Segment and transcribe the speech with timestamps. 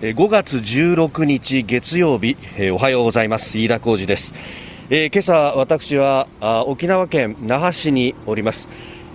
[0.00, 2.36] 5月16日月曜日
[2.70, 3.58] おはようございます。
[3.58, 4.32] 飯田浩二です、
[4.90, 6.28] えー、今朝私は
[6.68, 8.68] 沖縄県那覇市におります。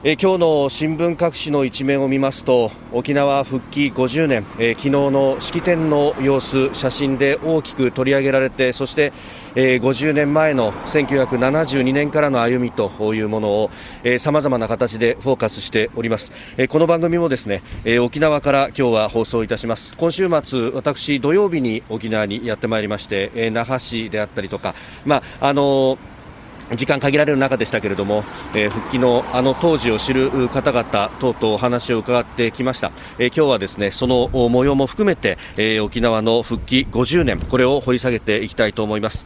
[0.05, 9.13] え今日の新聞各紙の一面を見ますと沖縄復帰50年、え昨日の式典の様子写真で大きく取り上げられてそして、
[9.55, 13.71] え50年前の1972年からの歩みというものを
[14.19, 19.95] さまざまな形でフォーカスしております、えこの番組もですね、え沖縄から今日は放送いたします。
[19.95, 26.12] 今週末私土曜日に沖縄にやってまいりまして、え那覇市であったりとかまああのー
[26.75, 39.25] 時間限られる中でしたけれども、えー、復帰のあの当時を知る方々等々お話を伺ってきました、えー、今日はですねその模様も含めて、えー、沖縄の復帰50年これを掘り下げていきたいと思います。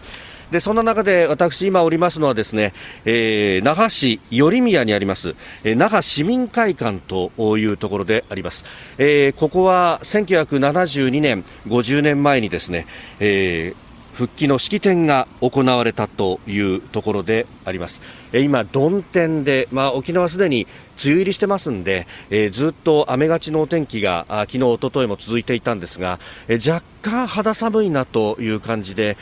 [0.51, 2.73] でそんな中で私今おりますのはですね、
[3.05, 8.63] えー、那覇市頼宮にあります、えー、那覇市民会館というところであります、
[8.97, 12.87] えー、ここは1972年50年前にですね、
[13.19, 13.86] えー
[14.17, 18.01] 復帰の式典が行われたというところであります
[18.33, 20.63] 今、曇天で、まあ、沖縄すでに
[21.03, 29.17] 梅雨入りしてますんで、えー、ずっと雨がちのお天気が昨日、おとといも続いていたんですが、えー、若干肌寒いなという感じで、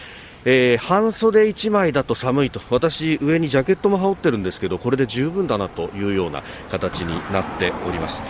[0.46, 8.24] えー、半袖1枚だと寒いと私、上にジャケットも羽織ってるんですけどこれで十分だなというような形になっております。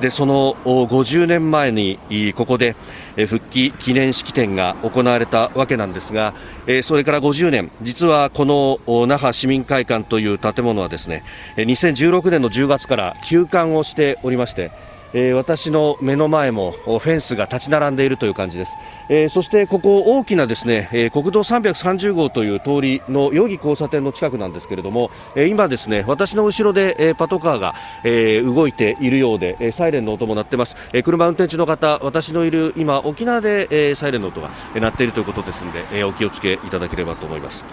[0.00, 1.98] でその50年前に
[2.36, 2.76] ここで
[3.16, 6.34] 復帰記念式典が行われたわけなんですが
[6.82, 7.70] それから50年。
[7.82, 11.24] 実はこの那覇市民会館という建物はですね
[11.56, 14.70] 2016年の10月から休館をしておりまして
[15.12, 18.76] えー、私の目の前もフェンスが立ち並んでいるという感じです、
[19.08, 37.64] えー、そしてここ大きなですね、えー、国道330号という通りの余儀交差点の近くなんですけれども、え今ですね私の後ろで、えパトカーが、え動いているようで、えサイレンの音も鳴ってます、え車運転中の方私のいる今沖縄で、えサイレンの音が鳴っているということですので、えお気をつけいただければと思います、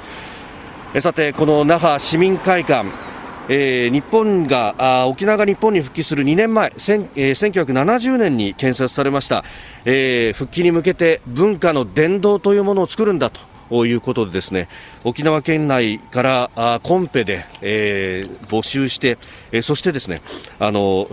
[0.99, 3.14] さてこの那覇市民会館
[3.48, 9.44] えー、日本があ沖縄が日本に復帰する2年前、えー、1970年に建設されました、
[9.86, 13.30] えー、復帰に向けて文化の伝道というものを作るんだ
[13.70, 14.67] ということでですね
[15.04, 19.17] 沖縄県内からあコンペで、えー、募集して、
[19.52, 20.22] えー、そしてですね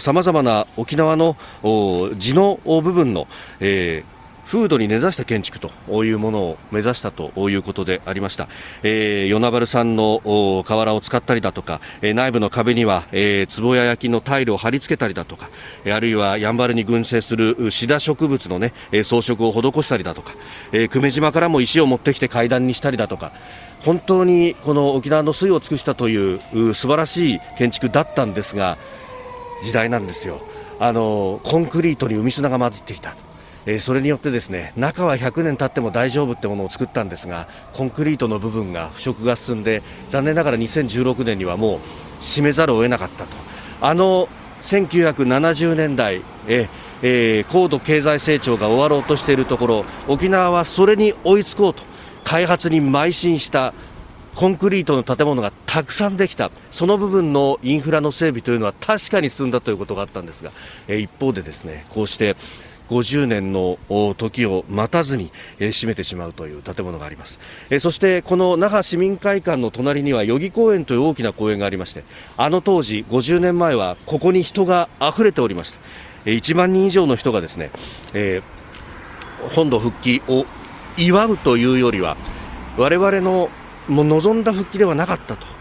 [0.00, 1.36] さまざまな沖縄の
[2.18, 3.26] 地の部分の、
[3.60, 4.11] えー
[4.52, 5.70] 風土に根ざした建築と
[6.04, 8.48] いうものを目指したということでありました、
[8.82, 10.20] えー、与那原産の
[10.66, 15.48] 瓦を使ったりだとか、えー、内部の壁には、えー、壺屋焼きのタイルを貼り付けたりだとか、
[15.86, 18.74] あるいはやんばるに群生するシダ植物の、ね、
[19.04, 20.34] 装飾を施したりだとか、
[20.72, 23.32] えー、久米島からも石を持ってきて階段にしたりだとか
[23.80, 28.76] 本当にこの沖縄の水を尽くしたという素晴らしい建築だったんですが
[29.62, 30.42] 時代なんですよ。
[30.78, 33.14] あのコンクリートに海砂が混じっていた。
[33.66, 41.78] えそれによってですね中は100年経っても大丈夫ってものを作ったんですがコンクリートの部分が腐食が進んで残念ながら2016年にはもう
[42.20, 43.36] 閉めざるを得なかったと。
[43.80, 44.28] あの
[44.62, 46.68] 1970年代え
[47.02, 51.82] えー、高度経済成長が終わろうとしているところ沖縄はそれに追いつこうと
[52.22, 53.74] 開発に邁進した
[54.36, 56.50] コンクリートの建物がたくさんできた。
[56.70, 60.52] その部分のインフラの整備というのは確かに進んだということがあったんですが、
[60.88, 62.36] え一方でですねこうして
[62.92, 63.78] 50年の
[64.16, 72.04] 時を待たずに、え閉めてしまうという建物があります、えそしてこの那覇市民会館の隣には代々木公園という大きな公園がありまして
[72.36, 75.78] あの当時50年前はここに人が溢れておりました、
[76.30, 77.70] 1万人以上の人がですね、
[78.12, 80.44] えー、本土復帰を
[80.96, 82.16] 祝うというよりは
[82.76, 83.48] 我々の
[83.88, 85.51] も望んだ復帰ではなかったと。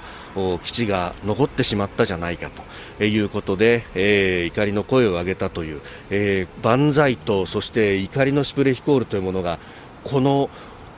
[0.63, 2.49] 基地が残ってしまったじゃないか
[2.97, 9.59] ということで、えー、怒りの声を上げたという、えー、万歳とそして怒りのシュプレヒコールというものが
[10.03, 10.49] この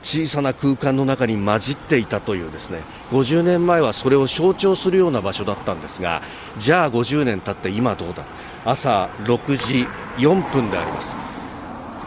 [0.02, 2.80] 小さな空間の中に混じっていたというですね。
[3.10, 6.20] 50年前はそれを象徴するような場所だったんですが
[6.58, 8.24] じゃあ50年経って今どうだ？
[8.66, 11.16] 朝6時4分であります。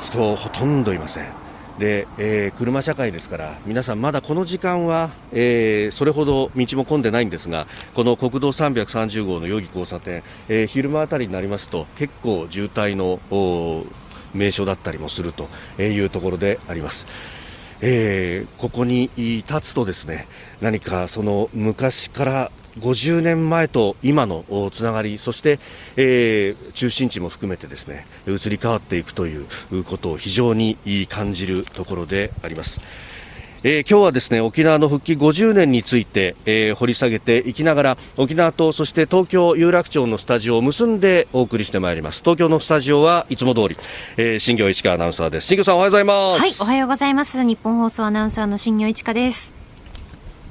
[0.05, 1.36] 人ほとんどいません。
[1.79, 13.19] で、えー、車社会ですから皆さんまだこの時間は、えー、それほど道も混んでないんですがこの国道330号の代々木交差点、えー、昼間あたりになりますと結構渋滞の
[14.33, 15.47] 名所だったりもすると
[15.81, 17.07] いうところであります。
[17.79, 20.27] えー、ここに立つとですね
[20.61, 25.59] 何かその昔から50年前と今のつながりそして、
[25.95, 29.45] えー、中心地も含めてですね移り変わっていくという
[29.83, 30.77] ことを非常に
[31.09, 32.79] 感じるところであります。
[33.63, 42.21] えー、今日はですね沖縄の復帰50年について、えー、掘り下げていきながら沖縄とそして東京有楽町のスタジオを結んでお送りしてまいります。
[42.21, 43.77] 東京のスタジオはいつも通り、
[44.17, 45.47] えー、新業市川アナウンサーです。
[45.47, 46.39] 新業さんおはようございます。
[46.39, 47.43] はいおはようございます。
[47.43, 49.55] 日本放送アナウンサーの新業市川です。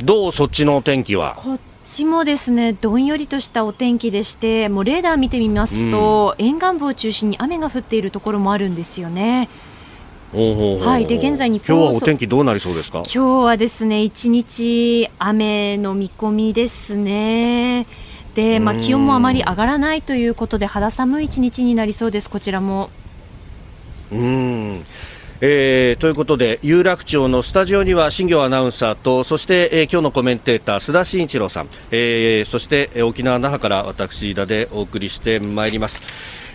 [0.02, 1.37] どうそっちのお天気は？
[1.38, 9.49] こっちもですねどんよりとしたお天気でしてもうレーダー見てみますと、うん、沿岸部を中心に雨が降っているところもあるんですよね。
[10.33, 13.05] はい、で現在日本今日はお天気どうなりそうですか？
[13.05, 17.87] 今日はですね一日雨の見込みですね。
[18.35, 22.29] で、まあ、気温もあまり上がらないということで肌寒い一日になりそうです。
[22.29, 22.91] こちらも。
[24.12, 24.85] うん
[25.41, 36.03] えー、ということで有楽町のスタジオには新業アナウンサーとそして、えー、今日のコメンテーター須田慎一郎さん、えー、そして、沖縄那覇から私田でお送りしてまいります。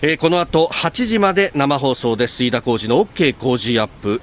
[0.02, 4.22] えー、この後8時まで生放送です飯田浩二の OK 工事アップ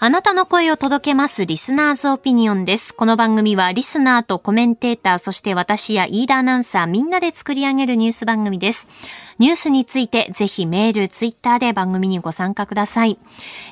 [0.00, 2.94] あなたの声を届けますリスナーズオピニオンです。
[2.94, 8.88] この番組はリスナーとコメンテーター、そして私や飯田アナウンサーみんなで作り上げるニュース番組です。
[9.38, 13.18] ニュースについてぜひメール、ツイッターで番組にご参加ください。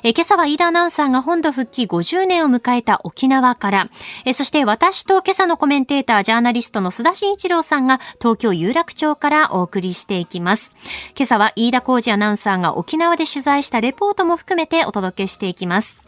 [0.03, 3.89] え今朝は飯田アナウンサーが本土復帰50年を迎えた沖縄から、
[4.25, 10.71] えそして私と今朝のコメンテーター、ジャーナリストの須田慎一郎さんが東京有楽町からお送りしていきます。
[11.17, 15.99] 今朝は飯田浩二アナウンサーが沖縄で取材したレポートも含めてお届けしていきます。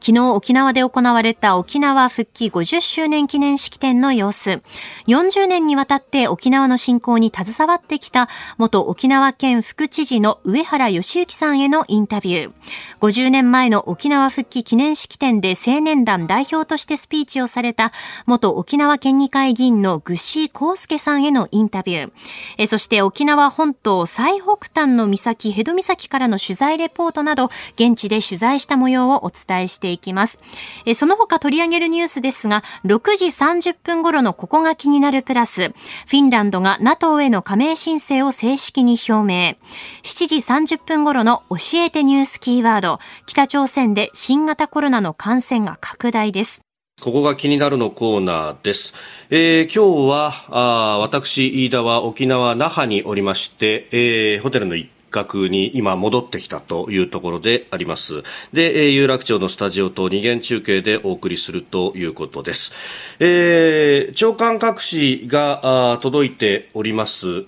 [0.00, 4.62] 昨日沖縄で行われた沖縄復帰50周年記念式典の様子。
[5.06, 12.52] 40年にわたって沖縄の振興に携わってきた元沖縄県副知事の上原義行さんへのインタビュー。
[13.00, 17.92] 50年前の沖縄復帰記念式典で青年団代表としてスピーチをされた
[18.26, 22.12] 元沖縄県議会議員の具志康介さんへのインタビュー。
[22.56, 30.40] えそして沖縄本島最北端の岬、ヘド岬からの取材レポートなど、現地で取材した模様をお伝えしてていきます。
[30.84, 39.56] えその他取り上げるニュースですが、6時30分頃のここが気になるプラス、フィンランドが NATO への加盟申請を正式に表明。
[40.02, 46.62] 7時30分頃の教えてニュースキーワード、北朝鮮で新型コロナの感染が拡大です。
[47.00, 48.92] ここが気になるのコーナーです。
[49.30, 58.22] えー、今日は、あ私、飯田は沖縄那覇におりまして、えー、ホテルの1角に今戻ってきたというところであります。
[58.52, 62.72] で、え有楽町のスタジオと二元中継でお送りするということです。
[63.18, 67.44] えー、長官各紙が届いております。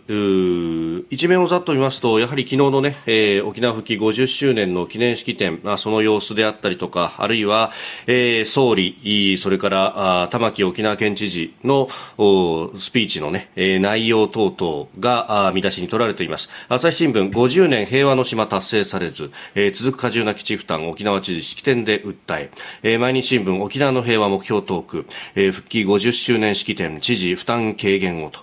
[1.10, 7.72] 一面をざっと見ますと、やはり昨日のね、えー、沖縄復帰50周年の記念式典、まあ、その様子であったりとか、あるいは、
[8.06, 11.88] えー、総理、それから玉城沖縄県知事の
[12.76, 16.48] スピーチのね、えー、内容等々が見出しに取られています。
[16.68, 22.50] 朝日新聞50年平和の島達成されず、えー、続く過重な基地負担沖縄知事式典で訴え。
[22.84, 28.40] えー、毎日新聞沖縄の平和目標トーク、えー、復帰50周年式典知事負担軽減をと。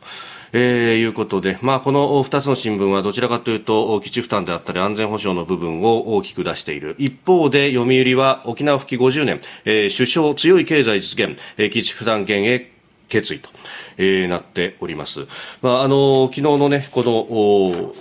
[0.53, 6.95] えー、いうことで、まあ、この2つの新聞はどちらかというと基地負担であったり安全保障の部分を大きく出している。
[6.97, 12.71] 一方で読売は沖縄復帰50年、えー、首相強い経済実現、えー、基地負担減へ
[13.09, 13.49] 決意と、
[13.97, 15.27] えー、なっております。
[15.61, 17.93] まあ、あの昨日のねこの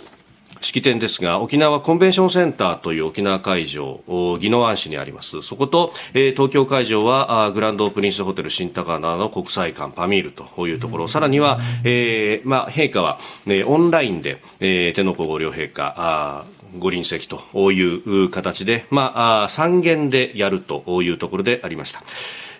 [0.66, 5.40] 式典ですが沖縄コンベンションセンターという沖縄会場宜野湾市にあります。
[5.42, 11.08] そこと、えー、東京会場はグランドプリンスホテル新高輪の国際館パミールというところ。
[11.08, 16.44] さらには、えーまあ、陛下は、ね、オンラインで、えー、天皇皇后両陛下あ
[16.78, 22.02] ご臨席という形で、まあ、三元でやるというところでありました。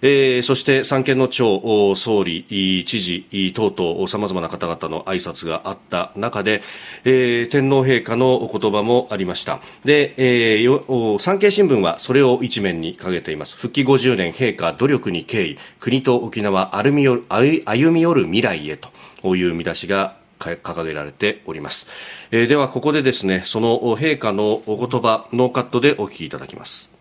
[0.03, 6.62] えー、そして三権の長、総理、知事等々さまざまな方々の挨拶があった中で、
[7.05, 9.61] えー、天皇陛下のお言葉もありました。
[9.85, 13.57] で、えー、産経新聞はそれを一面に掲げています。
[13.57, 18.76] 復帰50年陛下努力に敬意国と沖縄歩み寄る歩み寄る未来へ
[19.23, 21.87] という見出しが掲げられております、
[22.31, 26.96] えー、ではここでですねその陛下のお言葉ノーカットでお聞きいただきます。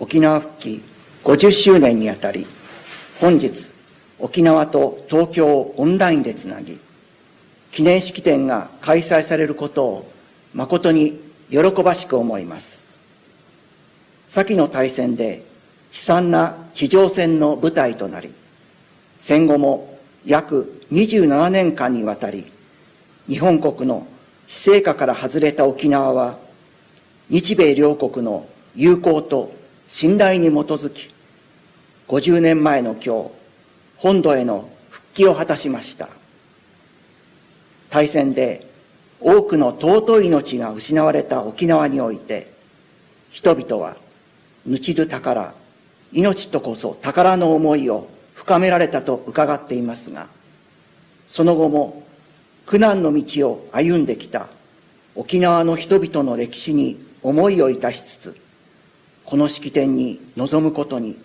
[0.00, 0.82] 沖縄復帰
[1.24, 2.46] 50周年にあたり、
[3.20, 3.72] 本日、
[4.18, 6.78] 沖縄と東京をオンラインでつなぎ、
[7.70, 10.10] 記念式典が開催されることを
[10.54, 12.90] 誠に喜ばしく思います。
[14.26, 15.42] 先の大戦で
[15.92, 18.32] 悲惨な地上戦の舞台となり、
[19.18, 22.46] 戦後も約27年間にわたり、
[23.28, 24.06] 日本国の
[24.48, 26.38] 施政下から外れた沖縄は、
[27.28, 29.59] 日米両国の友好と
[29.92, 31.10] 信頼に基づき、
[32.06, 33.30] 50年前の今日、
[33.96, 36.08] 本土への復帰を果たしました。
[37.90, 38.64] 大戦で
[39.20, 42.52] 多くの尊い命が失われた沖縄において、
[43.30, 43.96] 人々は
[44.64, 45.54] ぬちる宝、
[46.12, 50.28] 命とこそ宝の思いを深められたと伺っていますが、
[51.26, 52.04] その後も
[52.64, 54.50] 苦難の道を歩んできた
[55.16, 58.49] 沖縄の人々の歴史に思いをいたしつつ、
[59.30, 61.16] この式典に臨むことに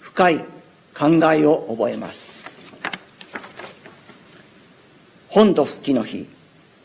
[0.00, 0.38] 深い
[0.98, 2.46] 考えを覚えます。
[5.28, 6.26] 本土復帰の日、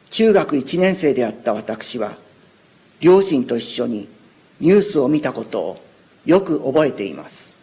[0.09, 2.17] 中学1年生であった私は、
[2.99, 4.09] 両親と一緒に
[4.59, 5.81] ニュースを見たことを
[6.25, 7.55] よく覚えています。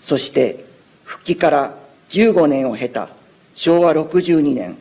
[0.00, 0.64] そして、
[1.02, 1.74] 復帰から
[2.10, 3.08] 15年を経た
[3.56, 4.76] 昭和62年、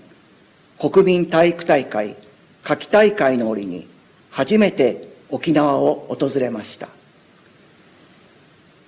[0.79, 2.15] 国民体育大会
[2.63, 3.87] 夏季大会の折に
[4.29, 6.89] 初めて沖縄を訪れました。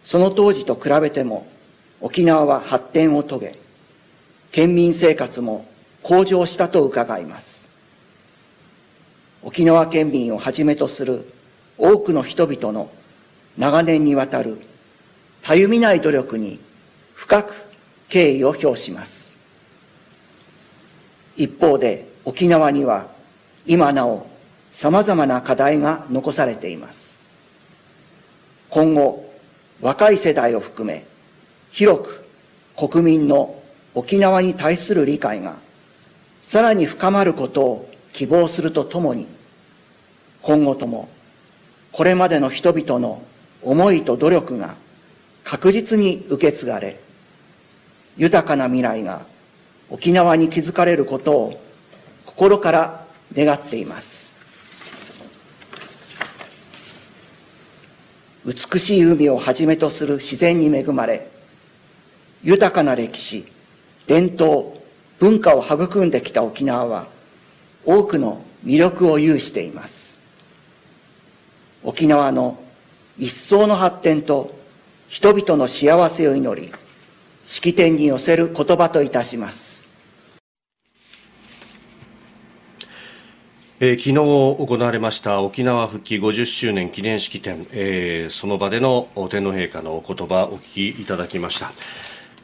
[0.04, 1.48] その当時と比べても
[2.02, 3.56] 沖縄は発展を遂げ、
[4.52, 5.66] 県民生活も
[6.04, 7.72] 向上したと伺います。
[9.42, 11.28] 沖縄県民をはじめとする
[11.80, 12.92] 多くの人々の
[13.58, 14.60] 長年にわたる
[15.42, 16.60] たゆみない努力に
[17.16, 17.66] 深く
[18.08, 19.36] 敬意を表します。
[21.38, 23.08] 一方で沖縄には
[23.66, 24.28] 今なお
[24.75, 27.17] 様々な課題が残されています。
[28.70, 29.34] 今後、
[29.79, 31.05] 若い世代を含め、
[31.72, 32.27] 広く
[32.77, 33.55] 国民の
[33.94, 35.55] 沖縄に対する理解が
[36.41, 39.27] さらに深まることを希望するとともに、
[40.41, 41.08] 今後とも
[41.94, 43.24] これまでの人々の
[43.63, 44.75] 思いと努力が
[45.46, 47.00] 確実に受け継がれ、
[48.17, 49.25] 豊かな未来が
[49.89, 51.62] 沖縄に築かれることを
[52.25, 54.25] 心から願っています。
[58.46, 61.28] 美しい海をはじめとする自然に恵まれ、
[62.44, 63.46] 豊かな歴史、
[64.06, 64.80] 伝統、
[65.20, 67.08] 文化を育んできた沖縄は、
[67.86, 70.20] 多くの魅力を有しています。
[71.84, 72.60] 沖縄の
[73.18, 74.56] 一層の発展と
[75.08, 76.72] 人々の幸せを祈り、
[77.46, 79.75] 式典に寄せる言葉といたします。
[83.82, 91.74] えー、昨日行われました沖縄復帰50周年記念式典、えー、その場での天皇陛下のお言葉お聞きいただきました。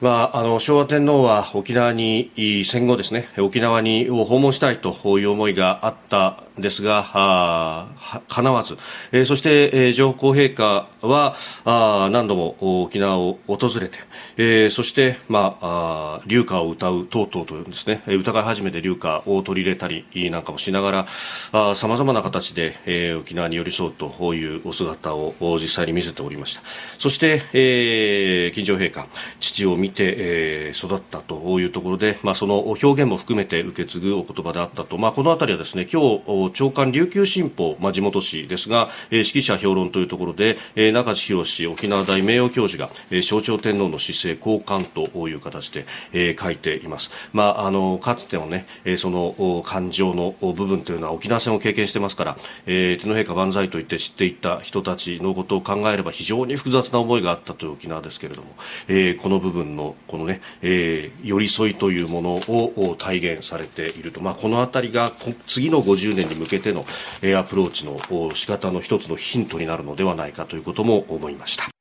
[0.01, 2.31] まあ、あの昭和天皇は沖縄に
[2.65, 8.77] 戦後ですね沖縄にを訪問したいという思いがあったんですが、あ叶わず、
[9.11, 13.99] えー、そして、えー、上皇陛下はあ何度も沖縄を訪れて、
[14.37, 21.07] えー、そして、まあ、あ流歌を歌う等々というですね、歌い始めて流歌を取り入れたりなんかもしなが
[21.53, 26.61] ら、さまざまな形で、えー、沖縄に寄り添うというお姿を実際に見せておりました。
[26.99, 29.07] そして、えー、金城陛下、
[29.39, 47.11] 父を見て、えー、育ったというところで、まあ、その表現も含めて受け継ぐお言葉であったと、まあ、このあたりはですね、今日、長官琉球新報、まあ、地元紙ですが、えー、指揮者評論というところで、えー、中地博沖縄大名誉教授が、えー、象徴天皇の姿勢交換という形で、えー、書いています。
[47.33, 58.49] まあ、あのかつてのね、えー、その感情の部分というのは沖縄戦を経験してますから、えー、天皇陛下万歳と言って知っていた人たちのことを考えれば非常に複雑な思いがあったという沖縄ですけれども、
[58.87, 65.11] えー、この部分のこのね、えー、寄り添いというものを体現されていると、まあ、このあたりが
[65.47, 66.85] 次の50年に向けての、
[67.21, 67.99] えアプローチの
[68.35, 71.71] 仕方の一つのヒントになるのではないかということも思いました。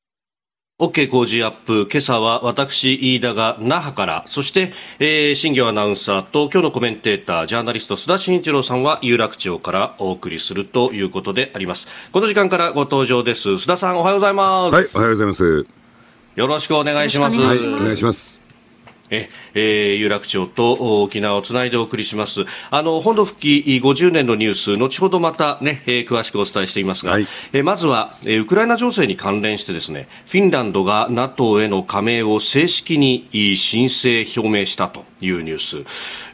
[0.80, 1.86] OK 工事アップ。
[1.92, 11.86] 今朝は私、飯田が那覇から、そして、えー、新業アナウンサーと今日のコメンテーター、ジャーナリスト、須田慎一郎さんは有楽町からお送りするということであります。
[12.12, 13.50] この時間からご登場です。
[13.50, 14.74] 須田さん、おはようございます。
[14.74, 15.79] はい、おはようございます。
[16.36, 17.36] よろしくお願いします。
[17.38, 18.40] はい、お願いします。
[19.10, 22.44] ええー、有楽町と沖縄をつないでお送りします。
[22.70, 35.84] あの、本土復帰50年のニュース、後ほどまたね、えー、詳しくお伝えしていますが、はい、えー、まずは、えー、ウクライナ情勢に関連してですね、フィンランドが NATO への加盟を正式に申請表明したというニュース。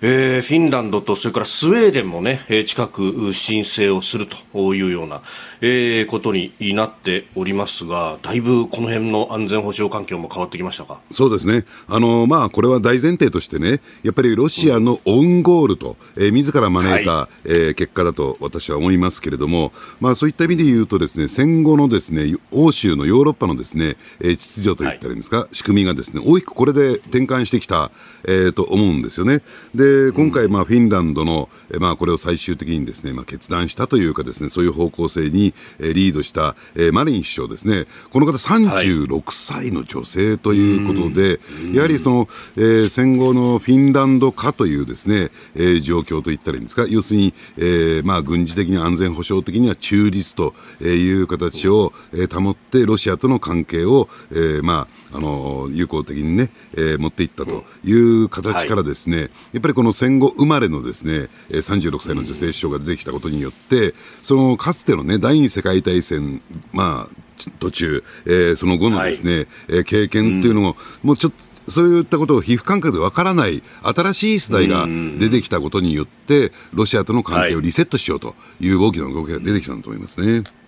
[0.00, 5.22] えー、フィンランドとそれからスウェーデンもね、近く申請をするというような、
[5.60, 11.00] えー、ことになっておりますが、だいぶこの辺の安全保障環境も変わってきましたか？
[11.10, 11.64] そうですね。
[11.88, 27.90] あの、まあ、これは大前提としてね、やっぱりロシアのオウンゴールと、うん、えー、自ら招いた、はい、えー、結果だと私は思いますけれども、まあ、そういった意味で言うとですね、戦後のですね、欧州のヨーロッパのですね、えー、秩序といったらいいんですか、はい、仕組みがですね、大きくこれで転換してきた、
[28.28, 29.42] えっ、ー、と、思うんですよね。
[29.74, 66.42] で、今回、まあ、フィンランドの、えまあ、これを最終的にですね、まあ、決断したというかですね、そういう方向性に、えリードした、えマリン首相ですね、この方36歳の女性ということで、はい、やはりその、えー、戦後のフィンランド化というですね、えー、状況といったらいいんですか、要するに、えー、まあ、軍事的に安全保障的には中立という形を、えー、保って、ロシアとの関係を、えー、まあ、あの友好的にね、えー、持っていったという形からですね、はい、やっぱりこの戦後生まれのですね、36歳の女性首相が出てきたことによって、そのかつてのね、第二次世界大戦、
[66.72, 67.16] まあ、
[67.58, 74.86] 途中、えー、その後のですね、はい、経験っていうのも、もうちょっとそういったことを皮膚感覚でわからない新しい世代が
[75.18, 80.42] 出てきたことによって、ロシアとの関係をリセットしようという大きな動きが出てきたんだと思いますね。
[80.44, 80.65] あ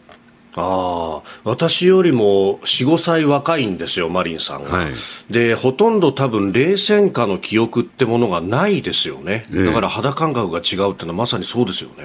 [0.57, 4.71] あ、私よりも4、5歳若いんですよ、マリンさんが。
[4.71, 4.93] はい、
[5.31, 9.45] で、ほとんど多分、冷戦下の記憶ってものがないですよね。
[9.51, 12.05] ねだから肌感覚が違うっていうのはまさにそうですよね。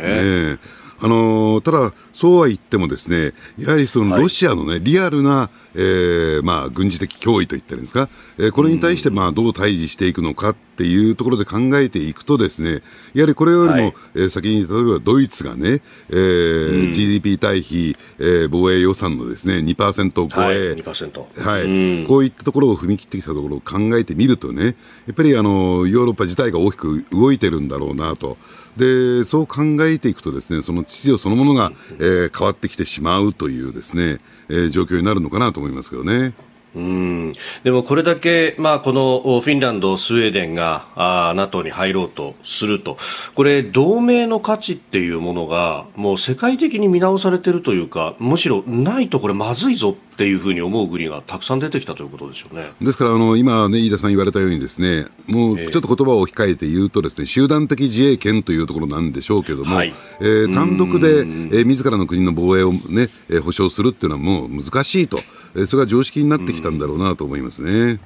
[0.53, 0.59] ね
[0.99, 12.81] あのー、ただ、そうは言ってもですね、やはりそのロシアのね、はい、リアルな、えー、まあ、軍事的脅威といったんですか、えー、これに対して、まあ、どう対峙していくのかっていうところで考えていくとですね、
[13.13, 20.57] やはりこれよりも、はい、えー、先に、例えばドイツがね、えー、うん、GDP 対比、えー、防衛予算のですね、2%を超え、はい、
[21.35, 24.71] はい、こういったところを踏み切ってきたところを考えてみるとね、や
[25.11, 28.37] っぱりあの、ヨーロッパ自体が大きく動いてるんだろうなと。
[28.77, 34.17] で、そう考えていくとですね、その秩序そのものが、えー、変わってきてしまうというですね、
[34.53, 36.33] えー、状況になるのかなと思いますけどね。
[36.75, 37.33] うん
[37.63, 42.97] でもこれだけ、まあ、このフィンランド、スウェーデンがあ NATO に入ろうとすると、
[43.35, 52.71] これ、同盟の価値っていうものが、もう世界的に見直されているというか、むしろないとこれ、まずいぞっていうふうに思う国がたくさん出てきたということでしょうね。
[52.81, 63.09] ですからあの、今、ね、飯田さん言われたように、ですねもうちょっと言葉を置き換えて言うと、ですね、集団的自衛権というところなんでしょうけれども、はい、えー、単独で、えー、自らの国の防衛を、ね、
[63.43, 65.19] 保障するっていうのはもう難しいと、
[65.55, 67.99] えー、それが常識になってきたんだろうなと思いますね。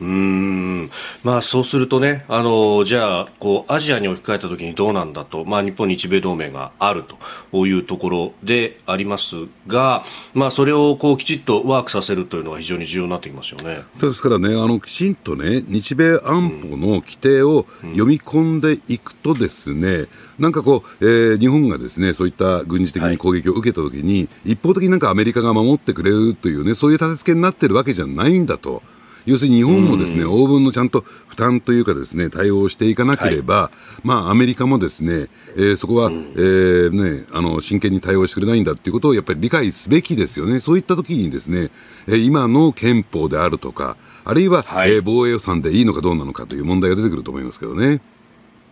[0.00, 0.90] うん。
[1.22, 7.04] まあ、そうするとね、あのじゃあこう、アジアに置き換えたときにどうなんだと、まあ、日本、日米同盟がある
[7.52, 9.36] というところであります
[9.66, 13.82] が、まあ、それをこうきちっとワークさせるというのが非常に重要になってきますよね。
[14.00, 20.08] ですからね、あのきちんとね、日米安保の規定を読み込んでいくとですね、うん、
[20.38, 28.82] なんかこう、えー、日本がですねそういった軍事的に攻撃を受けたときに、はい、一方的になんかアメリカが守ってくれるというね、そういう立て付けになってるわけじゃないんだと。
[29.26, 40.60] 要するに日本もですね、応分のちゃんと負担というかですね、対応していかなければ、はい、まあ、アメリカもですね、えー、そこは、うん、えー、ね、あの、真剣に対応してくれないんだっていうことをやっぱり理解すべきですよね。
[40.60, 41.70] そういった時にですね、
[42.06, 48.00] え今の憲法であるとか、あるいは、はい、えー、防衛予算でいいのかどうなのかという問題が出てくると思いますけどね。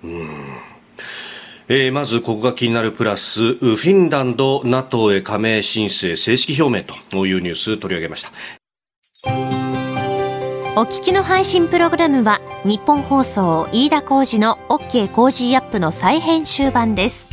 [0.04, 0.28] うん。
[1.68, 9.61] えー、まずここが気になるプラスフィンランド NATO へ加盟申請正式表明というニュース取り上げました
[10.74, 17.28] お聞きの配信プログラムは日本放送飯田浩司の OK コージーアップの再編集版です。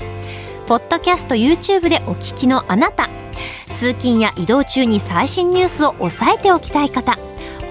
[0.68, 3.08] ポッドキャスト YouTube でお聞きのあなた、
[3.74, 7.18] 通勤や移動中に最新ニュースを押さえておきたい方、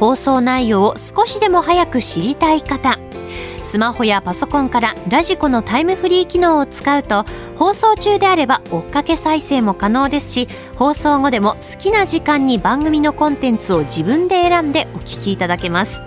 [0.00, 2.98] 放送内容を少しでも早く知りたい方、
[3.62, 7.24] スマホやパソコンからラジコのタイムフリー機能を使うと
[7.56, 16.02] 放送中であれば追っかけ再生も可能ですし放送後でも好きな時間に番組のコンテンツを自分で選んでお聞きいただけます。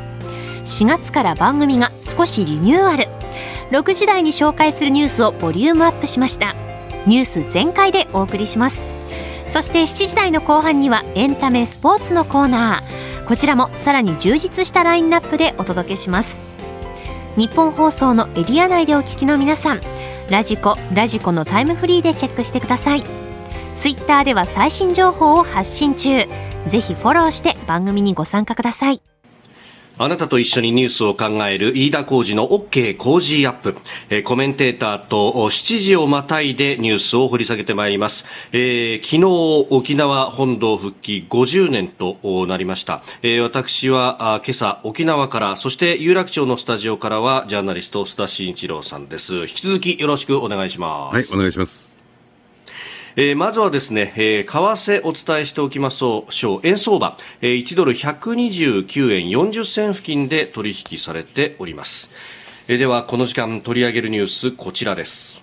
[0.65, 3.05] 4月から番組が少しリニューアル。
[3.71, 6.55] 6時台に紹介するニュースをボリュームアップしました。
[7.07, 8.85] ニュース全開でお送りします。
[9.47, 13.25] そして7時台の後半にはエンタメスポーツのコーナー。
[13.27, 16.50] こちらもさらに充実したラインナップでお届けします。
[17.37, 19.81] 日本放送のエリア内でお聞きの皆さん
[20.29, 23.03] ラジコラジコのタイムフリーでチェックしてください。
[23.75, 26.27] ツイッターでは最新情報を発信中。
[26.67, 29.01] ぜひフォローして番組にご参加ください。
[29.97, 33.77] あなたと一緒にニュースを考える飯田浩二の OK 工事アップ、
[34.09, 49.41] えー、コメンテーターと7時をまたいでニュースを掘り下げてまいります、えー、昨日沖縄本土復帰50年となりました、えー、私は今朝沖縄からそして有楽町のスタジオからはジャーナリスト須田慎一郎さんです。
[49.41, 51.15] 引き続きよろしくお願いします。
[51.15, 51.90] はいお願いします。
[53.17, 56.67] えー、まずはですね、えー、為替お伝えしておきましょう。
[56.67, 62.09] 円相場、えー、1ドル129円40銭付近で取引されております。
[62.69, 65.41] えー、では、この時間取り上げるニュース、こちらです。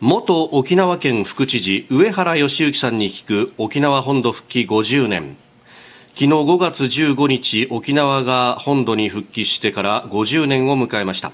[0.00, 5.36] 元沖縄県副知事、上原義行さんに聞く沖縄本土復帰50年。
[6.20, 11.32] 昨日5月15日沖縄が本土に復帰してから50年を迎えました。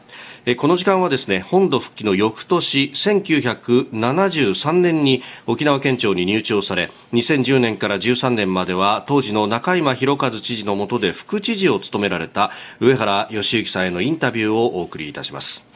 [0.59, 15.76] この時間はですね本土復帰の翌年1973年に沖縄県庁に入庁され2010年から13年までは当時の中山博一知事の下で副知事を務められた上原義行さんへのインタビューをお送りいたします。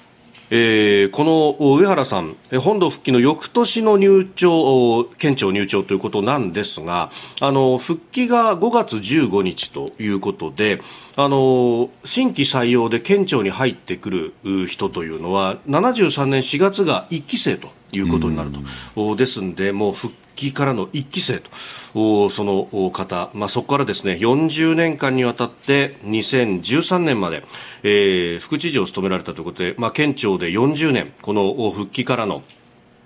[0.52, 1.22] えー、こ
[1.60, 10.82] の上原さん、本土復帰の翌年の入庁、県庁入庁ということなんですが、あの、復帰が5月15日ということで、
[11.14, 14.10] あの、新規採用で県庁に入ってく
[14.42, 18.50] る人というのは、73年4月が1期生ということになる
[18.96, 19.14] と。
[19.14, 21.50] ですんで、もう復期からの1期生と、
[21.92, 27.44] その方、まあ、そこからですね、40年間にわたって2013年まで、
[27.82, 32.42] えー、副知事を務められたということで、まあ、県庁で40年、この復帰からの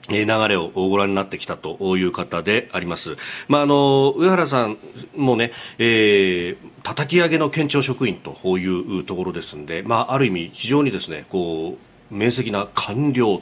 [0.09, 3.17] 流れをご覧になってきたという方であります。
[3.49, 4.77] まあ、あの、上原さん
[5.17, 13.41] もね、えー、叩き上げの県庁職員というところですんで、まあ、ある意味非常にですね、こう、明晰な官僚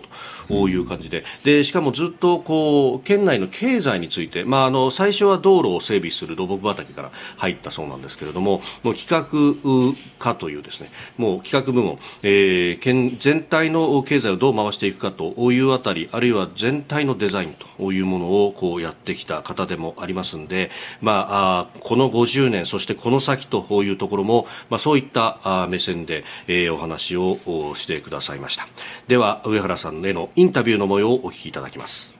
[0.49, 20.71] という感じででしかもずっとこう県内の経済について、まあ、あの最初は道路を整備する土木畑から入ったそうなんですけれどももう企画課というですねもう企画部門、えー、県全体の経済をどう回していくかというあたりあるいは全体のデザインというものをこうやってきた方でもありますので、
[21.01, 28.52] まあ、あこの50年そしてこの先というところも、まあ、そういった目線で、えー、お話をしてくださいました。
[28.53, 28.69] した。
[29.09, 32.15] では上原さんへのインタビューの模様をお聞きいただきます。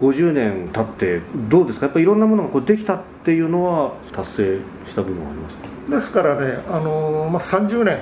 [0.00, 1.86] 50年経ってどうですか？
[1.86, 5.68] やっぱりいろんなものがこうできたっていうのは達成した部分はありますか？
[5.90, 7.96] ですからね、あのまあ、30年、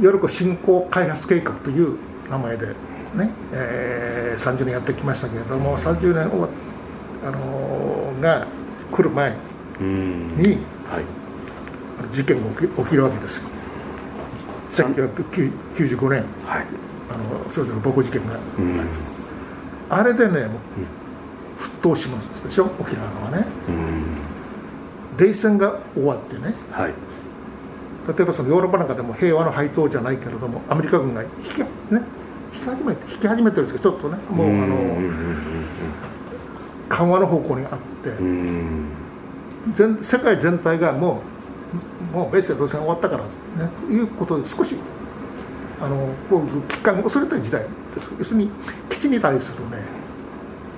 [0.00, 1.96] いわゆる振興開発計画という
[2.28, 2.66] 名前で
[3.14, 6.48] ね、えー、30年やってきましたけれども30年終わ
[7.24, 8.46] あのー、が
[8.92, 9.34] 来る前
[9.80, 13.48] に、はい、事件が起き起きるわけですよ
[14.70, 16.66] 1995年、はい、
[17.10, 18.86] あの少女の暴行事件があり、うん、
[19.88, 20.58] あれでね、もう
[21.58, 26.94] 沸騰しますでしょ、沖縄はね、うん、冷戦が終わってね、はい、
[28.08, 31.66] 例えばそのヨーロッパなんかでも平和の配当じゃないけれども、アメリカ軍が引き,、ね、
[32.54, 34.76] 引き始めて、引き始めてるんですけど、ちょっとね、もう、あの
[36.88, 38.10] 緩和の方向にあって、
[39.74, 41.39] 全世界全体がもう
[42.12, 43.70] もうベースで路線終わったからね。
[43.90, 44.76] いうことで少し
[45.80, 45.96] あの
[46.28, 48.12] こう危機感が恐れた時代です。
[48.18, 48.50] 要するに
[48.88, 49.82] 基地に対するね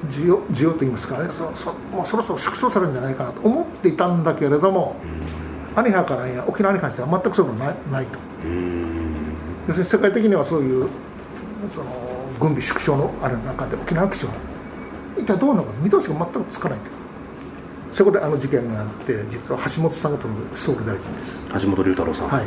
[0.09, 4.97] 需要需要といいますかねそそもうそろそろ縮小されるんじゃないかなと思っていたんだけれども
[5.77, 8.19] アニハからや沖縄に関しては全くそういうのないないと。
[9.69, 10.89] 要するに世界的にはそういう
[11.71, 11.87] その
[12.41, 14.33] 軍備縮小のある中で沖縄基地は
[15.17, 17.02] 一体どうなのか見通しが全くつかないと
[17.93, 20.19] そこであの事件があって実は橋本さんが
[20.55, 21.45] 総理大臣です。
[21.53, 22.29] 橋本龍太郎さん。
[22.29, 22.47] はい。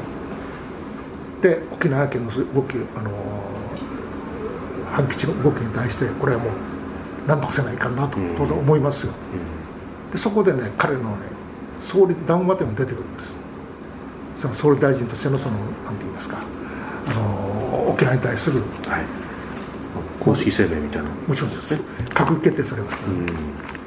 [1.41, 3.11] で沖縄県の動きあの
[4.91, 6.51] 反基地の動きに対してこれはもう
[7.27, 9.13] 何とかせないかなと当然思いますよ、
[10.07, 11.27] うん、でそこでね彼のね
[11.77, 13.35] 総理談話というのが出てくるんです。
[14.37, 16.37] その総理大臣としてのその何て言いますか
[17.07, 19.05] あの沖縄に対する、はい、
[20.19, 21.09] 公式声明みたいな。
[21.09, 23.25] もちろんです閣議決定されますから、うん、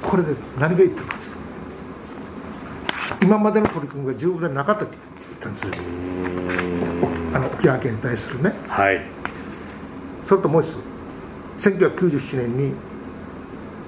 [0.00, 1.38] これで何が言ってるかですと
[3.28, 4.96] 今までの取り組みが十分でなかったって
[5.28, 5.72] 言ったんですよ。
[7.34, 9.02] あの沖縄県に対するね、はい、
[10.24, 10.68] それともう一
[11.58, 12.72] つ1997年に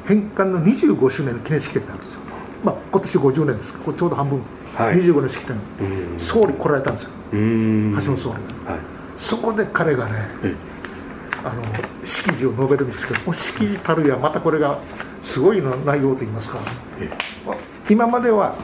[0.04, 2.20] 返還の25周年の記念式典ってあるんですよ、
[2.62, 4.42] まあ、今年50年ですこれちょうど半分、
[4.74, 5.58] はい、25年式典。
[6.18, 7.10] 総理来られたんですよ。
[7.32, 8.80] 橋本総理が、はい、
[9.16, 10.12] そこで彼がね
[11.42, 11.62] あの
[12.04, 14.78] 式辞を述べるんですけど式辞たるやまたこれが
[15.22, 16.58] すごいの内容といいますか。
[17.88, 18.54] 今までは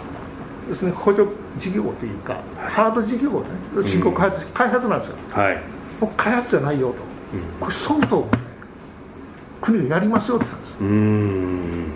[0.69, 3.47] 要するに補助事業というか、はい、ハード事業ね
[3.85, 5.57] 新興開発、うん、開発なんですよ、はい、
[6.01, 6.95] もう開発じゃないよと、
[7.35, 8.29] うん、これソフトを、ね、
[9.61, 11.93] 国がやりますよって言ったんですうん。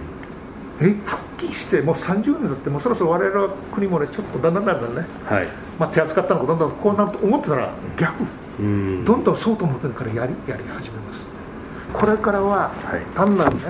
[0.81, 5.49] え復帰してもう30年だってもうそろそろ我々は国もねちょっとだんだんだんだんね、はい。
[5.79, 8.25] まあ、手厚かったのがどんどんこうなると思ってたら逆。
[8.59, 9.05] うん。
[9.05, 11.29] どんどんソフトの部からやりやり始めます。
[11.93, 12.71] これからは
[13.15, 13.63] 単なるね、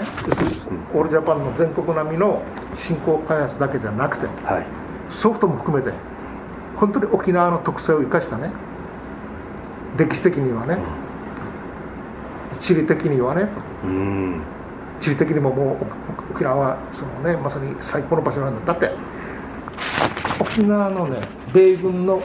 [0.92, 2.42] オールジャパンの全国並みの
[2.74, 4.66] 振興開発だけじゃなくて、はい、
[5.10, 5.92] ソフトも含めて
[6.76, 8.50] 本当に沖縄の特性を生かしたね
[9.96, 10.78] 歴史的にはね、
[12.52, 13.48] うん、地理的にはねと、
[13.84, 14.42] うん、
[15.00, 15.76] 地理的にももう
[16.32, 18.90] 沖縄はそのねまさに最高の場所なんだだって。
[20.40, 21.20] 沖縄のね
[21.52, 22.20] 米軍の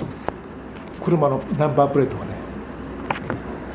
[1.04, 2.36] 車のナンバープレートがね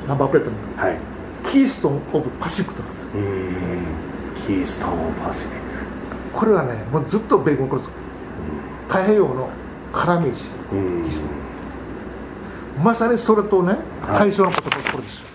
[0.09, 0.99] ナンバープレートに、はい、
[1.45, 2.95] キーストン・オブ・パシフィックとなん。
[2.95, 3.01] で
[4.41, 5.61] すキーストン・オブ・パシフィック。
[6.33, 7.83] これはねもうずっと米軍これ
[8.91, 9.49] 太平洋の
[9.93, 10.51] 絡み石
[11.05, 11.29] リスト、
[12.83, 15.27] まさにそれとね対象のことがこれですよ、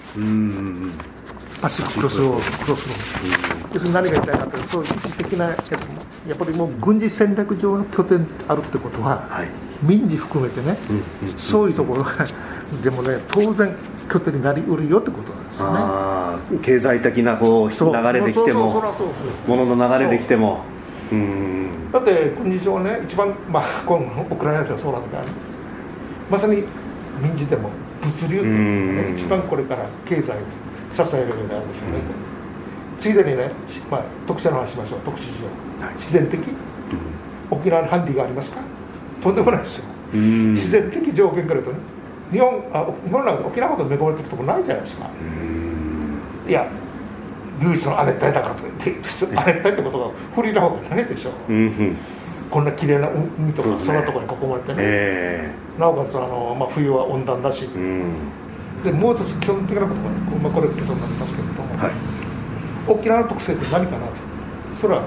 [1.62, 5.78] パシフィッククロスロークロスロー要するに何が言いたいかというとそういう一時的なやつも
[6.28, 9.48] やっぱりもう軍事戦略上の拠点あるってことは、はい。
[9.82, 10.78] 民事含めてね、
[11.38, 12.12] そういうところが
[12.84, 13.76] でもね当然
[14.10, 15.80] 拠点になりうるよってことなんですよね。
[16.62, 17.70] 経済的なこう。
[17.70, 19.08] 流れできてもそうそうそうそう
[19.48, 19.58] そう。
[19.58, 20.62] 物の流れできても
[21.12, 21.92] うん。
[21.92, 25.24] だって軍事上ね一番まあこのウクライナではそうなんだから
[26.30, 26.64] まさに
[27.22, 27.70] 民事でも
[28.02, 30.36] 物流っていうね一番これから経済を
[30.92, 33.00] 支えるようになるでしょうねと。
[33.00, 35.00] ついでにね、しまあ、特殊な話しましょう。
[35.02, 35.46] 特殊事情、
[35.98, 36.40] 自然的。
[37.52, 38.62] 沖縄にハンディがありますか？
[39.22, 39.86] とんでもないですよ。
[40.14, 40.54] うん。
[40.54, 41.78] 自然的条件から言うとね
[42.32, 45.10] 日本あ日本なんか沖縄ほど恵まれてるとこないじゃないですか。
[46.48, 46.68] いや
[47.62, 48.92] 唯一の亜熱帯だからといって
[49.36, 51.32] 亜熱帯ってことが不利な方がないでしょ。
[51.50, 51.98] うんうん。
[52.50, 54.76] こんな綺麗な海とか空とかに囲まれてね。
[54.80, 57.66] えなおかつあの、まあ、冬は温暖だし。
[57.66, 58.14] えうん。
[58.84, 61.92] でもう一つ基本的なことがね、まあ、これ結論になりますけれども、はい。
[62.88, 64.14] 沖縄の特性って何かなと。
[64.80, 65.02] それは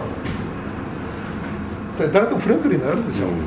[1.99, 3.39] で誰ともフレンドリーになるんですよ、だか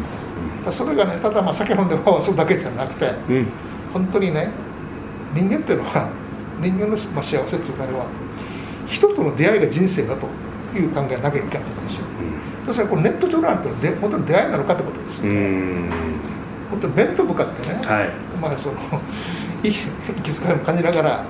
[0.66, 3.48] らそれがねただまあ酒飲んでワわするだけじゃなくてうん。
[3.94, 4.50] 本当にね
[5.34, 6.10] 人間っていうのは
[6.60, 8.06] 人間の、まあ、幸せっていうかあれは
[8.92, 10.28] 人との出会いが人生だと
[10.78, 12.06] いう考えなきゃいけないんですよ、
[12.66, 15.90] そしたらこのネット上なんてで本当に出会いなのかってことですようね、ん。
[16.70, 18.10] 本当に面と向かってね、はい。
[18.42, 18.76] まあその
[19.64, 19.72] いい
[20.24, 21.24] 気遣いを感じながら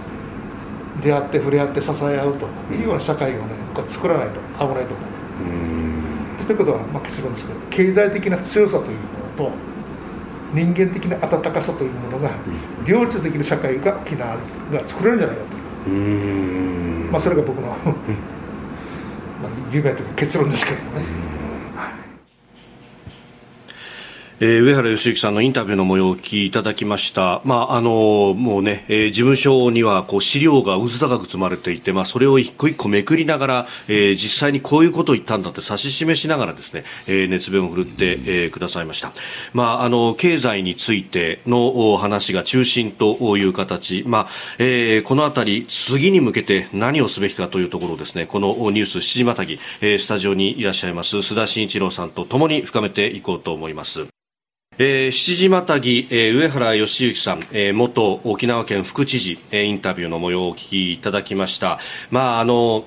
[1.04, 3.42] 出会って触れ合って支え合うというような社会をね
[3.74, 5.12] 僕は作らないと危ないと思う。
[6.42, 6.46] うん。
[6.46, 8.98] ということは、まあ、結論ですけど経済的な強さという
[9.38, 9.54] ものと
[10.54, 12.30] 人間的な温かさというものが
[12.86, 14.40] 両立できる社会が沖縄が
[14.86, 15.61] 作れるんじゃないかと
[17.12, 21.06] まあ、それが僕の、 まあ、夢というか結論ですけどもね。
[24.44, 27.44] えー上原義之さんのインタビューの模様をお聞きいただきました。
[27.46, 39.14] まあ、あの、もうね、えー事務所にはこう資料がうず高く積まれていて、まあ、それを一個一個めくりながら、えー実際にこういうことを言ったんだって指し示しながらですね、えー熱弁を振るって、えーくださいました。
[39.54, 44.28] まあ、あの、経済についての話が中心という形、まあ、
[44.58, 54.08] えーこのあたり、次に向けて何をすべきかというところをですね、このニュース7時またぎ、えースタジオにいらっしゃいます須田慎一郎さんと共に深めていこうと思います。
[54.84, 61.78] えー7時またぎ、えー上原義行さん、えー元沖縄県副知事、えーインタビューの模様をお聞きいただきました。
[62.10, 62.86] まあ、あの、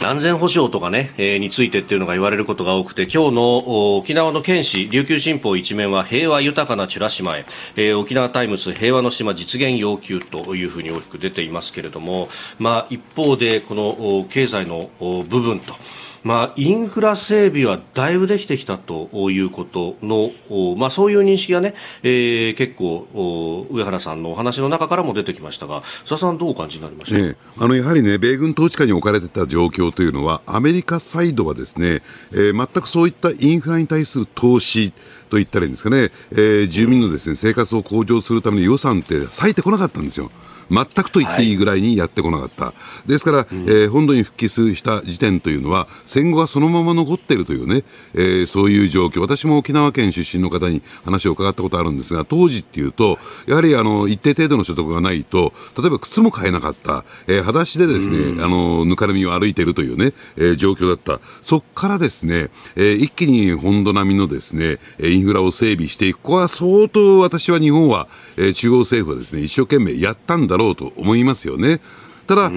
[0.00, 7.44] 安全保障とかね、えーについてっていうのが言われることが多くて、今日の沖縄の県紙、琉球新報一面は平和豊かな美ら島へ、
[7.76, 15.74] えー沖縄タイムズ平和の島実現要求というふうに大きく出ていますけれども、まあ一方でこの経済の部分と、
[16.22, 20.30] まあ、インフラ整備はだいぶできてきたということの、
[20.76, 27.18] まあ、そういう認識がね、えー結構上原さんのお話の中からも出てきましたが、須田さんどうお感じになりました？
[27.18, 32.02] か、ええあのやはりね、米軍統治下に置かれてた状況というのは、アメリカサイドはですね、
[32.32, 34.92] えー全くそういったインフラに対する投資
[35.30, 40.30] といったらいいんですかね、えー住民のですね生活を向上するための予算って割いてこなかったんですよ。
[40.70, 42.74] 全くと言っていいぐらいにやってこなかった。
[43.06, 47.82] ですから、えー本土に復帰するした時点というのは、戦後はそのまま残っているというね、
[48.14, 49.20] えーそういう状況。
[49.20, 61.20] 私も沖縄県出身の方に話を伺ったことあるんですが、当時っていうと、やはりあの、一定程度の所得がないと、例えば靴も買えなかった、えー裸足でですね、あの、ぬかるみを歩いているというね、えー状況だった。
[61.42, 66.18] そっからですね、えー一気に本土並みのですね、えーインフラを整備していく。
[66.20, 68.06] ここは相当私は日本は、
[68.36, 71.80] えー中央政府はですね、一生懸命やったんだろうと思いますよね。
[72.26, 72.48] ただ、え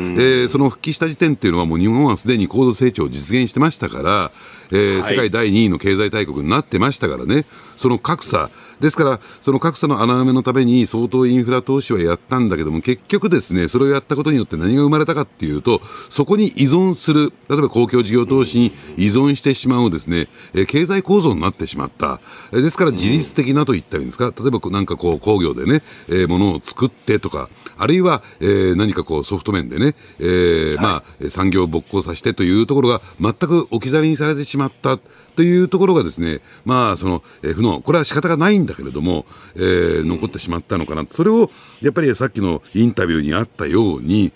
[0.46, 4.32] ーその復帰した時点っていうのはもう日本はすでに高度成長を実現してましたから、
[4.72, 5.10] えーはい。
[5.14, 8.50] 世界第2位の経済大国になってましたからね、その格差、
[8.84, 22.20] ですから、その格差の穴埋めのために相当インフラ投資はやったんだけども、結局ですね、それをやったことによって何が生まれたかっていうと、そこに依存する、例えば公共事業投資に依存してしまうですね、えー経済構造になってしまった。
[22.52, 35.00] えーですから自律的なと言ったらいいんですか、例えばこうなんかこう工業でね、えー、ものを作ってとか、あるいは、えー何かこうソフト面でね、えーまあ、えー産業を勃興させてというところが全く置き去りにされてしまった。
[35.36, 41.06] というところがですね、まあ、その、えー不能、これは仕方がないんだけれども、えー残ってしまったのかな。
[41.10, 41.50] それを、
[41.82, 44.32] やっぱりさっきのインタビューにあったように、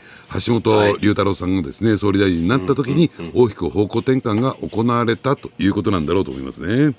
[0.45, 6.95] 橋本龍太郎さんがですね、総理大臣になった時に、大きく方向転換が行われたということなんだろうと思いますね。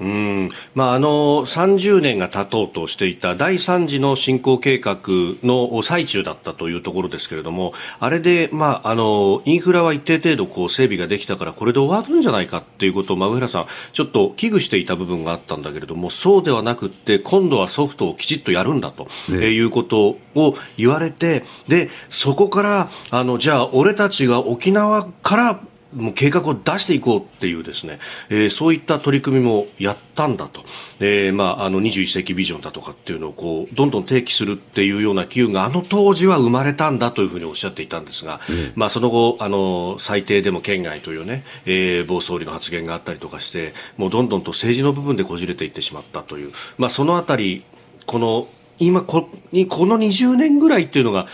[0.00, 0.50] うん。
[0.74, 1.08] まあ、あの
[1.46, 4.98] 30年が経とうとしていた第3次の振興計画
[5.42, 25.60] の最中だったというところですけれどもあれで、まあ、あのインフラは一定程度こう整備ができたからこれで終わるんじゃないかということを、まあ、上原さんちょっと危惧していた部分があったんだけれどもそうではなくて今度はソフトをきちっとやるんだと、ね、いうことを言われてでそこからあのじゃあ俺たちが沖縄から
[25.94, 30.64] もう計画を出していこうっていうですね、えー、そういった取り組みもやったんだと、
[31.00, 47.64] えー、まあ、あの21世紀ビジョンだとかっていうのをこうどんどん提起するっていうような機運があの当時は生まれたんだというふうにおっしゃっていたんですが、うん、まあ、その後あの最低でも県外というね、えー、某総理の発言があったりとかしてもうどんどんと政治の部分でこじれていってしまったという、まあ、そのあたり
[48.06, 49.28] この今こ
[49.68, 51.28] この20年ぐらいっていうのが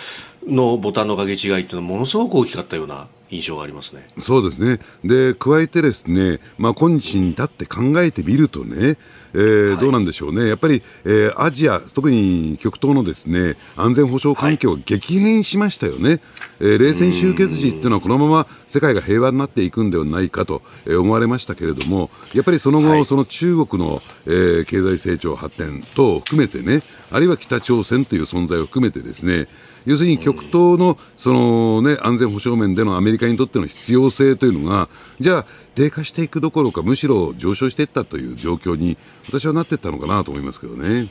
[0.47, 4.07] のボタンの掛け違いっていうのはものすごく大きかったような印象がありますね。
[4.19, 8.99] そうですね、で加えて、ですね、まあ、今日に至って考えてみるとね、
[9.33, 16.21] えー、はい、どうなんでしょうね、やっぱり、えー、アジア、特に極東のですね安全保障環境、激変しましたよね、
[16.59, 29.49] えー、冷戦終結時っていうのは、このまま世界が平和になっていくんではないかと思われましたけれども、やっぱりその後、はい、その中国の、えー、経済成長、発展等を含めてね、あるいは北朝鮮という存在を含めてですね、
[29.87, 34.89] 要するに極東のその、ね、安全保障面でのアメリカにとっての必要性というのが、
[35.21, 41.11] じゃあ、低下していくどころか、むしろ上昇していったという状況に、私はなっていったのかなと思いますけどね。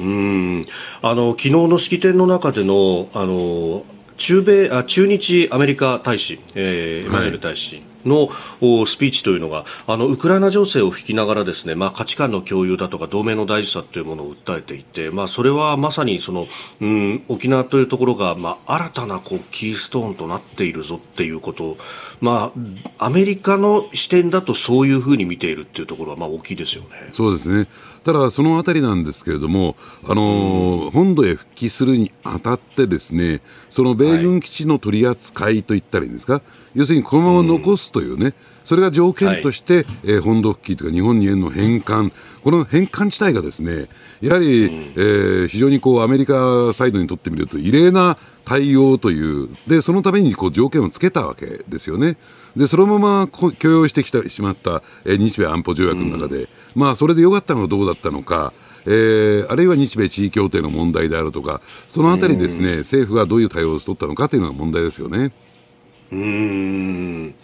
[0.00, 0.66] うん
[1.02, 3.84] あの昨日の式典の中でのあの
[4.16, 8.28] 中米あ中日アメリカ大使、えー、エマニュエル大使、の
[8.86, 16.46] スピーチというのがあのウクライナ情勢を引きながらですね、まあ、価値観の共有だとか同盟の大事さというものを訴えていて、まあ、それはまさにその、
[16.80, 21.76] うん、沖縄というところが、まあ、新たなこうキーストーンとなっているぞということ、
[22.20, 22.52] ま
[22.98, 26.88] あ、アメリカの視点だとそういうふうに見ているというところはまあ大きいですよね。
[27.10, 27.68] そうですね
[28.04, 36.42] ただ、そのあたりなんですけれども、あのー、本土へ復帰するにあたってですね、その米軍基地の取り扱いといったらいいんですか、はい、
[36.74, 43.88] 要するにこのまま残すというね、それが条件として、はい、えー、本土復帰というか日本に円の返還、この返還自体がですね、
[44.20, 52.16] やはり、うん、えー、非常にこうアメリカサイドにとってみると異例な対応という、で、そのためにこう条件をつけたわけですよね。
[52.56, 58.52] で、そのまま許容してきてしまった、えー、日米安保条約の中で、うん、まあ、それでよかったのはどうだったのか、
[58.84, 65.32] えー、あるいは日米地位協定の問題であるとか、そのあたりですね、うん、政府がどういう対応を取ったのかというのが問題ですよね。
[66.10, 67.34] うん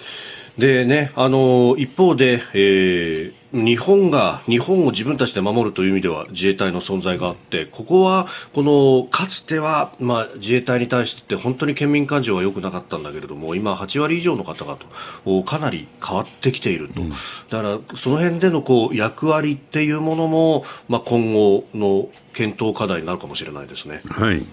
[0.59, 14.77] でね、あの一方で、えー、日本が日本を自分たちで守るという意味では自衛隊の存在があってここはこのかつては、まあ、自衛隊に対して本当に県民感情は良くなかったんだけれども今、8割以上の方が
[15.25, 24.03] とかなり変わってきていると、うん、だからその辺でのこう役割っていうものも、まあ、今後の検討課題になるかもしれないですね。
[24.11, 24.45] はい、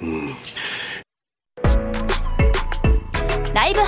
[0.00, 0.34] うん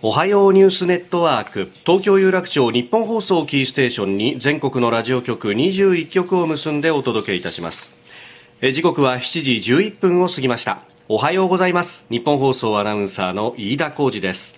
[0.00, 1.72] おはようニュースネットワーク。
[1.84, 7.96] 東京有楽町日本放送キーステーションに全国のラジオ局21局を結んでお届けいたします。
[8.60, 10.82] 時刻は7時11分を過ぎました。
[11.08, 12.06] おはようございます。
[12.10, 14.56] 日本放送アナウンサーの飯田浩二です。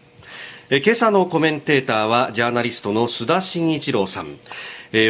[0.68, 4.36] 今朝のコメンテーターはジャーナリストの須田慎一郎さん。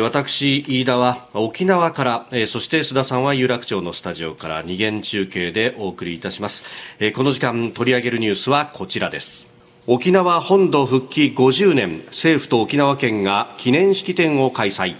[0.00, 6.62] 私、飯田は沖縄から、そして須田さんは有楽町のスタジオから二元中継でお送りいたします。
[7.16, 9.49] この時間取り上げるニュースはこちらです。
[9.92, 14.94] 沖縄本土復帰50年政府と沖縄県が記念式典を開催。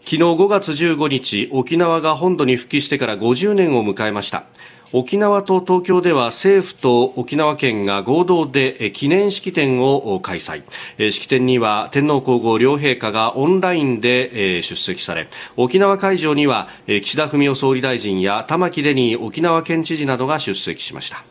[0.00, 4.42] 昨日5月15日沖縄が本土に復帰してから50年を迎えました。
[4.90, 10.64] 沖縄と東京では政府と沖縄県が合同で記念式典を開催。
[11.12, 21.22] 式典には天皇皇后両陛下がオンラインで出席され沖縄会場には岸田文雄総理大臣や玉城デニー沖縄県知事などが出席しました。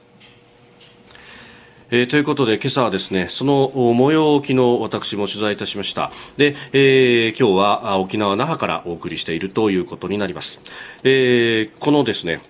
[1.91, 6.11] えー、ということで今朝はですねその模様を昨日私も取材いたしました。
[6.37, 10.61] で、えー、今日は沖縄那覇からお送りしているということになります、
[11.03, 12.41] えー、このですね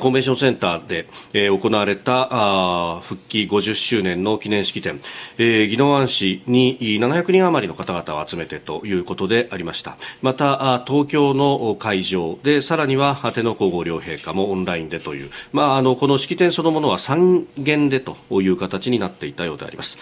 [0.00, 5.00] コンベンションセンターで、えー、行われたあ復帰50周年の記念式典、
[5.38, 9.96] えー、宜野湾市に700人余りの方々を集めてということでありました。
[10.20, 19.98] また東京の会場でさらには天皇皇后両陛下もオンラインでという、まあ、あのこの式典そのものは3元でという形になっていたようであります。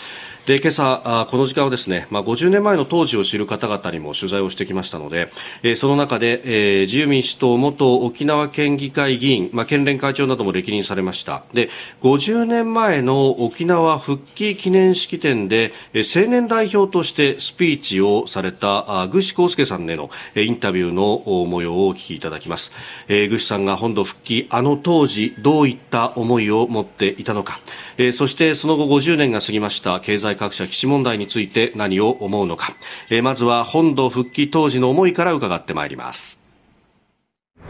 [0.47, 5.33] で今朝この時間はですね、まあ、50年前の当時を知る方々にも取材をしてきましたので、
[5.65, 11.43] えー、その中で、えー、自由民主党元沖縄県議会議員、まあ、県連会長なども歴任されました。
[11.53, 11.69] で
[12.01, 22.71] 50年前の沖縄復帰記念式典で、えー、青年代表としてスピーチをされた具志康介さんへの、えー、インタビューの模様をお聞きいただきます、
[23.09, 27.59] えー、具志さんが本土復帰あの当時どういった思いを持っていたのか、
[27.99, 32.75] えー、そしてその後50年が過ぎました経済各社基地問題について何を思うのか、
[33.11, 36.41] えー、まずは本土復帰当時の思いから伺ってまいります。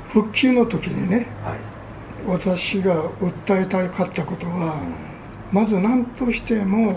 [0.08, 1.58] 復帰の時にね、はい、
[2.26, 4.80] 私が訴えたかったことは、
[5.52, 6.96] うん、まず何としても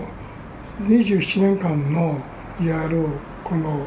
[0.84, 2.22] 27年間の
[2.62, 3.08] いわゆる
[3.44, 3.86] この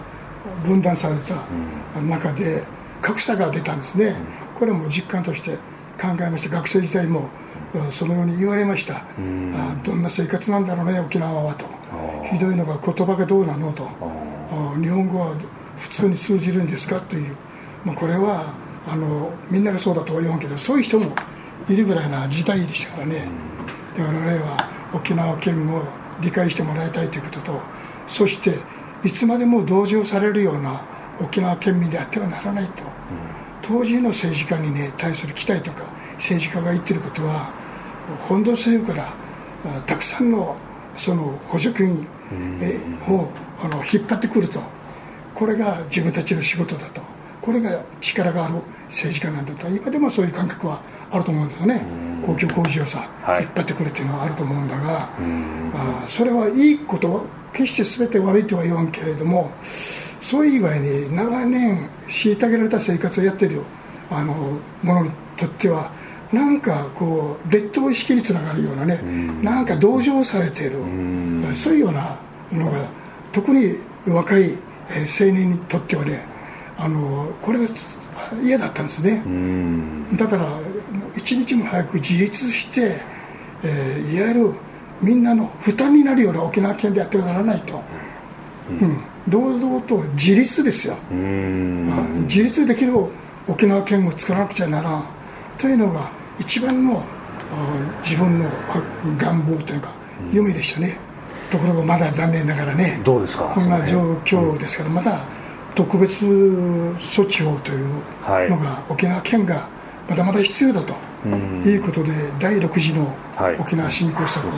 [0.65, 2.63] 分断された中で
[3.01, 4.11] 格差が出たんですね、う
[4.57, 5.57] ん、これも実感として
[6.01, 6.57] 考えました。
[6.57, 7.29] 学生時代も
[7.91, 11.67] そのように言われました、うん、あどんな生活なんだろうね沖縄はと。
[12.31, 13.89] ひどいのが言葉がどうなのと。
[14.81, 15.35] 日本語は
[15.79, 17.35] 普通に通じるんですかという、
[17.85, 18.53] まあ、これは
[18.87, 21.15] あのみんながそうだとは言わんけどそういう人も
[21.69, 23.29] いるぐらいな時代でしたからね、
[23.97, 24.57] だから我々は
[24.93, 25.85] 沖縄県を
[26.21, 27.61] 理解してもらいたいということと
[28.07, 28.59] そして
[29.05, 30.83] いつまでも同情されるような
[31.21, 32.83] 沖縄県民であってはならないと、
[33.63, 35.85] 当時の政治家に、ね、対する期待とか
[36.17, 37.51] 政治家が言ってることは
[38.29, 40.57] 本土政府からたくさんの
[40.97, 42.07] その補助金
[43.09, 43.29] を
[43.61, 44.61] あの引っ張ってくると。
[45.35, 47.01] これが自分たちの仕事だと。
[47.41, 48.55] これが力がある
[48.87, 49.69] 政治家なんだと。
[49.69, 51.83] 今でもそういう感覚はあると思うんですよね。
[52.25, 53.09] 公共工事をさ、
[53.41, 55.09] 引っ張ってくるっていうのはあると思うんだが
[55.75, 59.51] あそれはいいこと決して全て悪いとは言わんけれども
[60.23, 63.61] そういう以外に長年虐げられた生活をやってる
[64.11, 65.91] あのものにとっては。
[66.33, 72.19] なんかこう劣等意識につながるようなね、うん、なんか同情されている、うん、そういうような
[72.51, 72.89] のが
[73.33, 74.53] 特に若い
[74.89, 76.25] 青年にとってはね
[76.79, 77.67] あのこれが
[78.43, 80.59] 嫌だったんですね、うん、だから
[81.15, 82.97] 一日も早く自立して、
[83.63, 84.55] えー、いわゆる
[85.03, 87.83] みんなの負担になるような沖縄県でやってはならないと、
[88.81, 92.93] うん堂々と自立ですよ、自立できる
[93.49, 95.05] 沖縄県を作らなくちゃならん。
[95.59, 97.03] というのが一番の
[98.03, 98.51] 自分の
[99.17, 99.91] 願望というか
[100.33, 100.97] 夢でしたね、
[101.51, 103.01] ところがまだ残念ながらね。
[103.05, 103.45] どうですか？
[103.55, 105.21] こんな状況ですから、また
[105.75, 107.87] 特別措置法という
[108.51, 109.69] のが、沖縄県が
[110.09, 110.95] まだまだ必要だと。
[111.65, 112.11] いうことで
[112.41, 113.15] 第6次の
[113.61, 114.51] 沖縄振興策を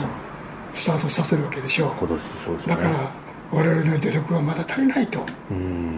[0.73, 3.11] スタートさせるわけでしょう、だから
[3.51, 5.19] 我々の努力はまだ足りないと。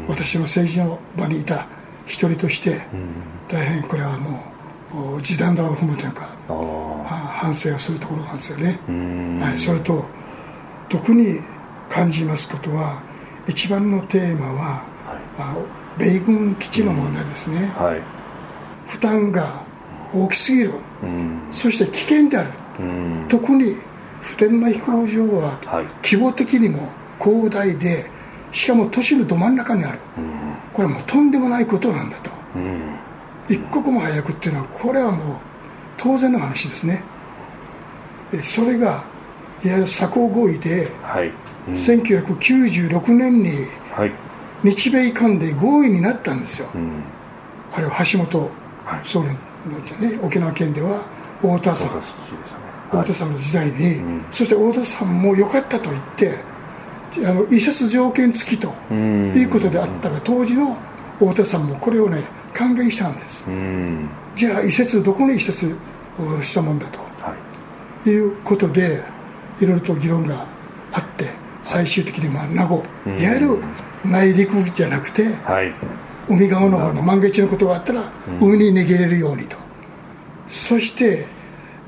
[0.08, 1.68] 私の政治の場にいた
[2.06, 2.82] 一人として
[3.48, 6.30] 大変これはもう時短だを踏むというか
[7.40, 8.80] 反省をするところなんですよね、
[9.42, 10.06] はい、それと
[10.88, 11.42] 特に
[11.90, 13.02] 感じますことは
[13.48, 14.86] 一番のテーマは、
[15.38, 15.66] は
[16.00, 18.02] い、米軍基地の問題ですね、はい、
[18.90, 19.66] 負担が
[20.14, 20.72] 大きすぎる。
[21.52, 22.50] そして危険である。
[23.28, 23.76] 特に
[24.22, 25.60] 普天間飛行場は
[26.02, 26.90] 規模的にも
[27.20, 28.10] 広大で
[28.52, 30.00] しかも都市のど真ん中にある。
[30.74, 32.30] これはもうとんでもないことなんだと。
[33.50, 35.38] 一刻も早くっていうのはこれはもう
[35.98, 37.04] 当然の話ですね。
[38.44, 39.04] それが
[39.64, 41.32] いわゆる鎖国合意で、はい。
[41.68, 43.54] うん、1996年に
[44.64, 47.04] 日米間で合意になったんですよ、うん、
[47.74, 48.50] あれは橋本
[49.04, 51.04] 総理の、ね、沖縄県では
[51.42, 52.02] 太田さん。
[52.90, 56.38] 太田さんの時代に、うん、そして太田さんも良かったと言って
[57.26, 60.78] あの移設条件付きということであったが当時の
[61.20, 63.46] 太田さんもこれをね歓迎したんです、
[64.36, 65.76] じゃあ移設どこに移設
[66.20, 67.36] をしたもんだと、は
[68.06, 69.04] い、いうことで
[69.60, 70.46] いろいろと議論が
[70.92, 71.30] あって
[71.64, 73.60] 最終的にまあ名護、いわゆる
[74.06, 75.74] 内陸じゃなくて、はい、
[76.30, 79.58] 海側の方の万が一のことがあったら海に逃げれるようにと、
[80.48, 81.26] そして、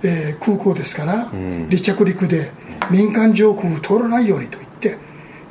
[0.04, 2.52] えー、空港ですから、離着陸で
[2.92, 4.58] 民間上空を通らないようにと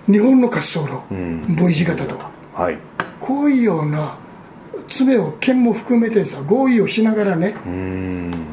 [0.08, 2.18] 日本の滑走路、V 字型と、
[2.54, 2.78] はい、
[3.20, 4.18] こういうような
[4.88, 7.54] 爪を県も含めてさ合意をしながらね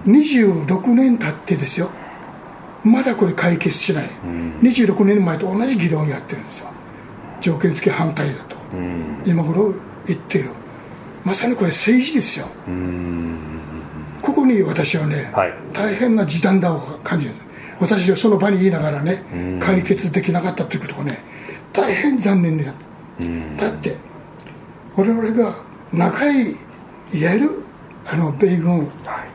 [0.06, 1.90] 26年経ってですよ。
[2.84, 6.68] まだこれ解決しない、うん、26年前と同じ議論をやってるんですよ。
[7.42, 9.74] 条件付き反対だと、うん、今頃
[10.06, 10.52] 言っている。
[11.24, 12.48] まさにこれ政治ですよ、
[14.22, 17.34] ここに私はね、はい、大変な時短だを感じる
[17.80, 19.24] 私はその場に言いながらね、
[19.60, 21.35] 解決できなかったということがね
[21.76, 22.74] 大変残念だ、
[23.58, 23.96] だって
[24.96, 25.56] 我々が
[25.92, 27.50] 長いいわゆる
[28.06, 28.88] あの米軍、はい、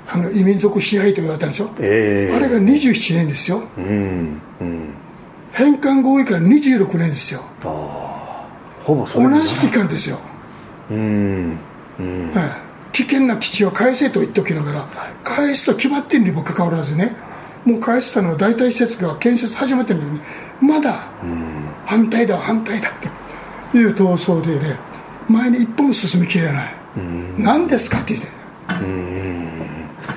[0.09, 4.95] あの異民族支配と言われたんでしょ、えー、あれが27年ですよ、うんうん、
[5.53, 7.43] 返還合意から26年ですよ。
[8.85, 10.19] ほぼ同じ期間ですよ、
[10.91, 11.59] うん
[11.99, 12.31] うん。
[12.33, 12.47] は
[12.93, 14.89] い、危険な基地は返せと言っておきながら、
[15.23, 17.15] 返すと決まっているにもかかわらずね
[17.65, 20.21] もう返したのは大体施設が建設始まってるのに
[20.61, 21.09] まだ
[21.91, 22.89] 反対だ反対だ
[23.73, 24.79] という闘争でね
[25.29, 26.75] 前に一歩も進みきれない。
[27.37, 28.31] 何ですかって言って。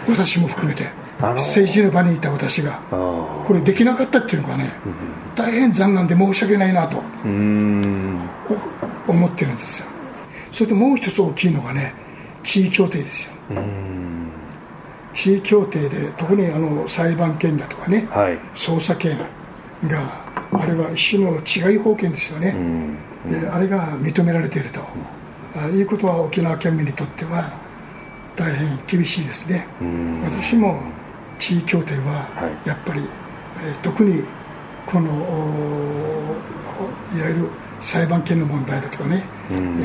[0.08, 0.86] 私も含めて。
[1.20, 2.80] 政治の場にいた私が。
[2.92, 4.72] これできなかったっていうのがね
[5.36, 6.98] 大変残念で申し訳ないなと。
[9.08, 9.88] 思ってるんですよ。
[10.52, 11.96] それともう一つ大きいのがね
[12.44, 13.34] 地位協定ですよ。
[15.14, 19.18] 地位協定で特にあの裁判権だとかね、はい、捜査権
[19.88, 22.56] があれは一種の違い法権ですよね、
[23.30, 24.82] であれが認められていると、
[25.56, 27.52] あいうことは沖縄県民にとっては
[28.36, 29.68] 大変厳しいですね、
[30.24, 30.82] 私も
[31.40, 32.28] 地位協定は
[32.66, 33.10] やっぱり、はい、
[33.66, 34.24] えー、特に
[34.86, 35.10] この
[37.16, 39.26] いわゆる裁判権の問題だとかね、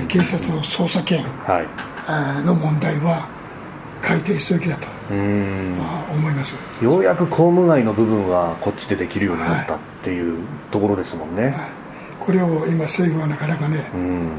[0.09, 1.25] 警察の捜査権
[2.45, 3.29] の問題は
[4.03, 6.57] 改定すべきだと思います。
[6.83, 10.39] ようやく公務外の部分はこっちでできるようになったっていう
[10.71, 11.55] ところですもんね、はい、
[12.21, 13.89] これを今政府はなかなかね、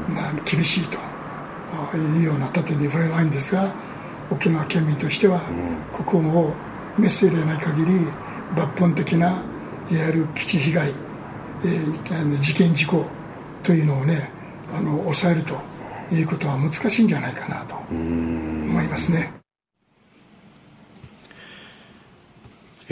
[0.08, 0.98] まあ、厳しいと
[1.96, 3.72] いうような盾に触れないんですが
[4.30, 5.40] 沖縄県民としては、
[5.92, 6.54] ここも
[6.96, 7.92] メッセージでない限り
[8.54, 9.42] 抜本的な
[9.90, 10.88] いわゆる基地被害、
[11.64, 13.04] えー、事件事故
[13.64, 14.30] というのをね
[14.72, 15.56] あの抑えると
[16.14, 19.32] いうことは難しいんじゃないかなと思いますね。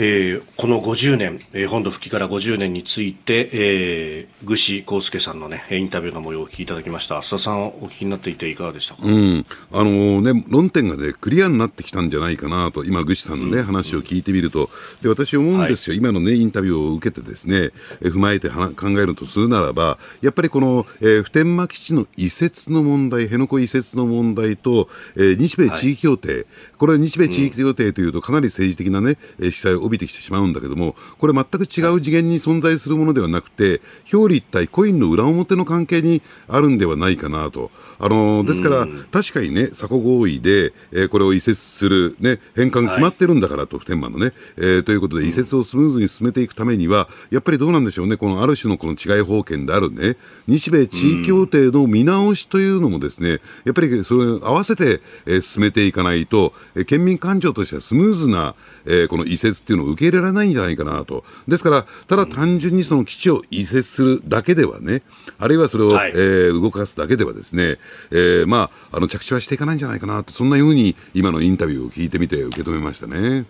[0.01, 7.17] えー、この50年、えー、本土復帰から50年について、えー、具志康介さんのね、インタビューの模様をお聞きいただきました。
[7.17, 9.01] 須田さん、お聞きになっていていかがでしたか？
[9.03, 9.45] うん。
[9.73, 14.69] あのー、ね、論点がね、クリアになってきたんじゃないかなと、今、具志さんのね、うん、話を聞いてみると、
[15.01, 24.87] で、私思うんですよ、はい、今のね、インタビューを受けてですね、えー、踏まえては考えるとするならば、やっぱりこの、えー、普天間基地の移設の問題、辺野古移設の問題と、
[25.17, 26.45] えー、日米地域協定、はい、
[26.77, 33.81] これは日米地域協定というと、かなり政治的なね、え記載を帯びてきてしまうんだけどども、これ全く違う次元に存在するものではなくて、
[34.13, 37.71] 表裏一体、コインの裏表の関係にあるんではないかなと。
[37.97, 50.15] あのですから、確かにね、鎖国合意で、えー、これを移設する、ね、返還決まってるんだからと、普天間のね、えー、ということで、移設をスムーズに進めていくためには、やっぱりどうなんでしょうね、このある種のこの違い法権であるね、
[50.47, 61.23] 日米地位協定の見直しというのもですね、やっぱりそれを合わせて、えー、進めていかないと、えー、県民感情としてはスムーズな、えー、この移設っていうのを受け入れられないんじゃないかなと。
[61.47, 65.01] ですから、ただ単純にその基地を移設するだけではね、
[65.37, 67.77] あるいはそれを、はい、えー、動かすだけではですね、
[68.11, 73.45] えー、まあ、あの、着地はしていかないんじゃないかなと、そんなふうに今のインタビューを聞いてみて受け止めましたね。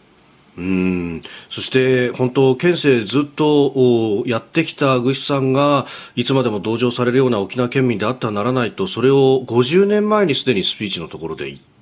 [0.57, 11.78] うんそして本当、県政ずっとやってきた具志さんがいつまでも同情されるような沖縄県民であってはならないとそれを50年前にすでにスピーチのところで言って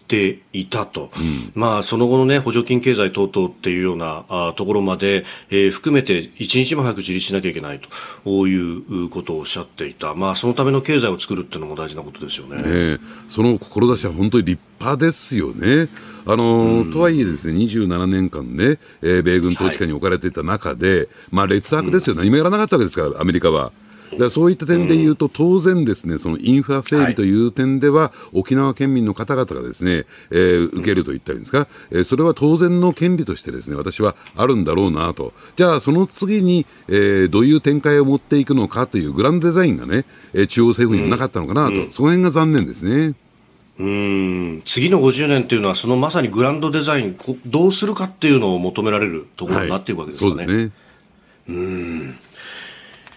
[0.53, 7.89] いたと、うん、まあ、その後の、ね、補助金経済等々っていうようなあところまで、えー、含めて一日も早く自立しなきゃいけないと。
[8.47, 12.61] いうことをおっしゃっていた、まあ、そのための経済を作るっていうのも大事なことですよね。
[12.61, 12.97] ね
[13.27, 15.89] その志は本当に立派ですよね。
[16.25, 23.71] あの、うん、とはいえですね、27年間ね、えー、米軍統治下に置かれていた中で、はい、まあ劣悪ですよ、何もやらなかったわけですから、アメリカは。
[24.17, 35.33] だそういった点でいうと、当然ですね、そのインフラ整備という点では、沖縄県民の方々がですね、えー、受けると言ったらいいんですか、えー、それは当然の権利としてですね、私はあるんだろうなと。
[35.55, 43.15] じゃあ、その次に、えー、どういう展開を持っていくのかというグランドデザインがね、えー、中央政府にもなかったのかなと、うん、その辺が残念ですね。
[43.79, 44.61] うん。
[44.65, 50.31] 次の50年というのは、そのまさにグランドデザイン、どうするかっていうのを求められるところになっていくわけですかね。
[50.31, 50.71] はい、そうですね。
[51.49, 52.19] うん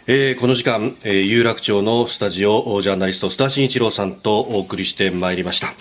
[0.06, 5.74] えー、この時間、えー、有楽町のスタジオジャーナリスト須田慎一郎さんとお送りしてまいりました。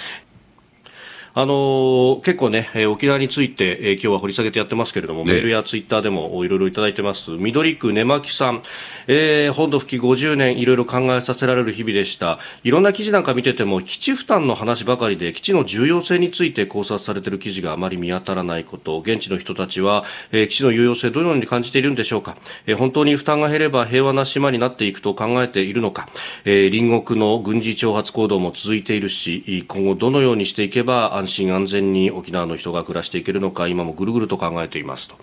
[1.33, 7.31] あの結構ね、えー、沖縄について、えー、今日は掘り下げてやってますけれども、ね、メールやツイッターでもいろいろいただいてます。
[7.31, 8.63] 緑区根巻さん、
[9.07, 12.39] えー、本土復帰50年、いろいろ考えさせられる日々でした。
[12.63, 22.37] いろんな記事なんか見てても、基地負担の話ばかりで、基地の重要性について考察されている記事があまり見当たらないこと、現地の人たちは、えー、基地の有用性どのように感じているんでしょうか。
[22.65, 26.09] えー、本当に負担が減れば平和な島になっていくと考えているのか。
[26.45, 35.15] えー、隣国の軍事挑発行動も続いているし、今後どのようにしていけば安心安全に沖縄の人が暮らしていけるのか今もぐるぐると考えていますと。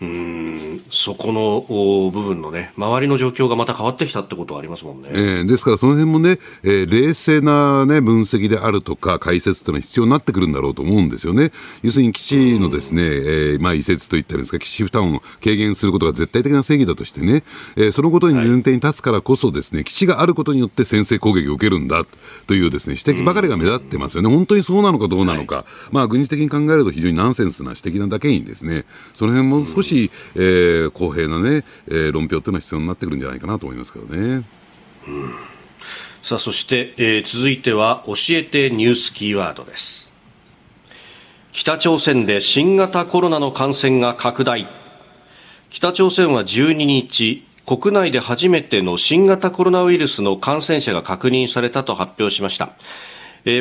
[0.00, 5.08] うんそこの部分のね、周りの状況がまた変わってきたってことはありますもんね。
[5.12, 11.50] えー、ですから、その辺もね、えー、冷静な、ね、分析であるとか、解説というのは必要になってくるんだろうと思うんですよね。
[11.82, 17.42] 要するに基地のですね、えー、まあ、移設といったらですか、基地負担を軽減することが絶対的な正義だとしてね、
[17.76, 22.04] えー、そのことに前提に立つからこそですね、はい、基地があることによって先制攻撃を受けるんだ
[22.46, 24.28] というですね、指摘ばかりが目立ってますよね。
[24.28, 25.56] 本当にそうなのかどうなのか。
[25.56, 28.84] はい、まあ、軍事的に考えると非常にナンセンスな指摘なだけにですね、
[29.14, 34.44] その辺も少しし、えー、公平なね、えー、論評というのは必要になってくるんじゃないかなと思いますけどね。
[35.08, 35.34] うん
[36.26, 40.10] さあそして、えー、続いては教えてニュースキーワードです。
[41.52, 44.66] 北朝鮮で新型コロナの感染が拡大。
[45.70, 52.70] 北朝鮮は12日国内で初めての新型コロナウイルスの感染者が確認されたと発表しました。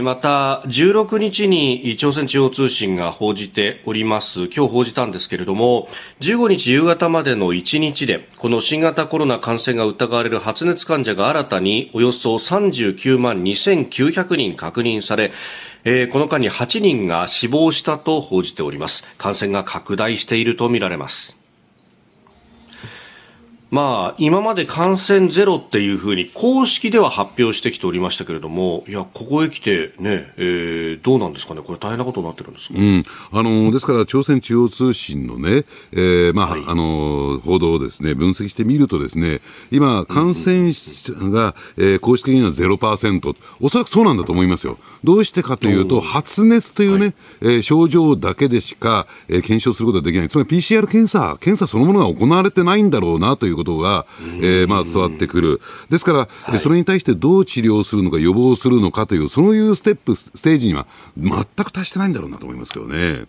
[0.01, 5.89] また、16日に朝鮮中央通信が報じております、今日報じたんですけれども、
[6.21, 15.29] 15日夕方までの1日で、この新型コロナ感染が疑われる発熱患者が新たにおよそ39万2900人確認され、
[16.07, 19.05] この間に8人が死亡したと報じております。
[19.19, 21.34] 感染が拡大しているとみられます。
[23.75, 33.03] まあ、今まで感染ゼロっていうふうに公式では発表してきておりましたけれども、いや、ここへ来てね、えー、どうなんですかね、これ大変なことになってるんですか、うん、
[33.33, 44.77] あのですから朝鮮中央通信のね、えー、まあ、はい、あの報道をですね、分析してみるとですね、今、感染者が、うん、えー、公式的には0%、おそらくそうなんだと思いますよ。
[45.03, 50.29] どうしてかというと、発熱というね、はい、えー、症状だけでしか、えー、検証することができない。
[50.29, 54.05] つまり PCR 検査、検査そのものが行われてないんだろうなということが、
[54.41, 55.61] えー、まあ伝わってくる。
[55.89, 60.87] ですから、はい、それに対してどう治療するのか、予防するのかという、そういうステップ、ステージには
[61.17, 63.25] 全く達してないんだろうなと思いますけどね。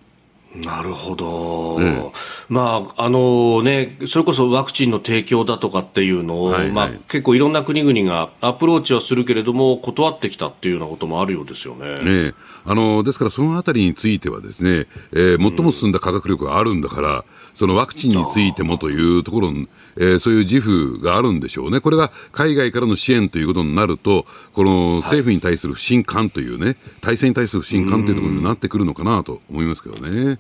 [0.65, 2.13] なるほど、
[2.49, 11.97] まああのね、それこそワクチンの提供だとかっていうのを、はいはい、まあ、結構いろんな国々がアプローチはするけれども、断ってきたっていうようなこともあるようですよね。
[11.97, 12.33] ね
[12.65, 17.25] あのですから、そのあたりについては、ですね、えー、最も進んだ科学力があるんだから、
[17.57, 19.49] そのワクチンについてもというところ、
[19.97, 21.81] えー、そういう自負があるんでしょうね。
[21.81, 30.39] これが海外からの支援ということになると、この政府に対する不信感というね、体制に対する不信感というところになってくるのかなと思いますけどね。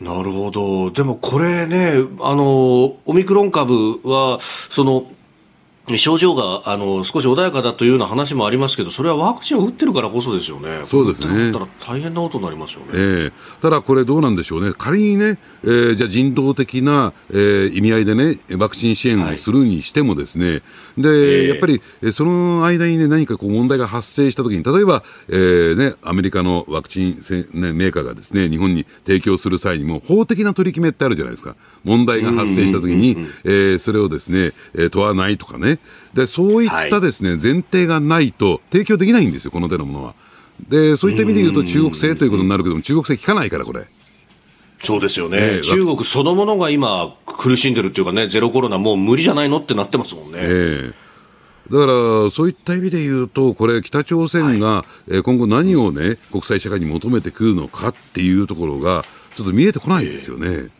[0.00, 0.90] なるほど。
[0.90, 5.06] でもこれね、あの、オミクロン株は、その、
[5.96, 10.84] 症状があの少し穏やかだというような話もありますけど、それはワクチンを打ってるからこそですよね。
[10.84, 11.50] そうですね。
[11.50, 12.86] だったら大変なことになりますよね。
[12.92, 14.72] えー、ただこれどうなんでしょうね。
[14.78, 20.56] 仮にね、えー、じゃあ人道的な、えー、意味合いでね、ワクチン支援をするにしてもですね、は
[20.98, 31.56] い、で、えー、やっぱりその間にね、何かこう問題が発生したときに、例えば、えー、ね、アメリカのワクチンせ、ね、メーカーがですね、日本に提供する際にも、法的な取り決めってあるじゃないですか。
[31.82, 35.71] 問題が発生したときに、えー、それをですね、えー、問わないとかね。
[36.14, 40.14] で、そういったですね、はい、前提がないと提供できないんですよ、この手のものは。
[40.68, 43.86] で、そういった意味で言うと中国製ということになるけども、中国製効かないから、これ。
[44.82, 50.38] そうですよね、えー、中国そのものが今、苦しんでるっていうかね、ゼロコロナ、もう無理じゃないのってなってますもんね。
[50.40, 50.94] えー
[51.70, 59.04] だから、そういった意味で言うと、これ、北朝鮮が、はい、今後何をね、国際社会に求めてくるのかっていうところが、
[59.36, 60.48] ちょっと見えてこないですよね。
[60.48, 60.70] えー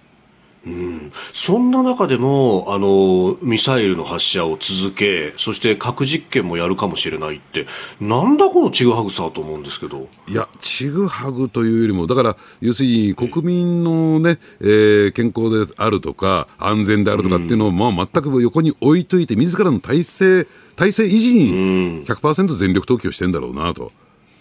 [0.64, 7.66] うん、そんな中でもあのミサイルの発射を続けそして核実験もやるかもしれないって
[8.00, 10.08] なんだこのちぐはぐさと思うんですけど。
[10.28, 20.46] いやちぐはぐというよりもだから要するに国民のね、えー、健康であるとか安全であるとかっていうのを、まあ、全く横に置いといて自らの体制
[20.76, 23.92] 体制維持に100%全力投球してんだろうなと。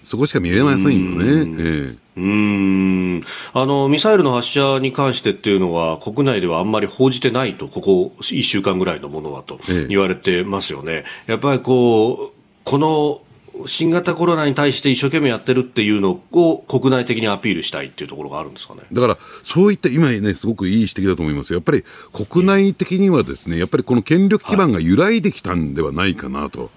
[0.04, 1.56] そこしか見えませんよね。
[1.60, 3.24] ええうん
[3.54, 10.92] あのミサイルの発射に関してっていうのは国内ではあんまり報じてないとここ1週間ぐらいのものはと言われてますよね。
[10.92, 13.22] ええ、やっぱりこうこの
[13.66, 21.84] 新型コロナに対して一生懸命やってるっていうのを国内的にアピールしたいっていうところがあるんですかねだからそういった今ねすごくいい指摘だと思いますやっぱり
[22.14, 26.72] 国内的にはですねやっぱりこの権力基盤が揺らいできたんではないかなと。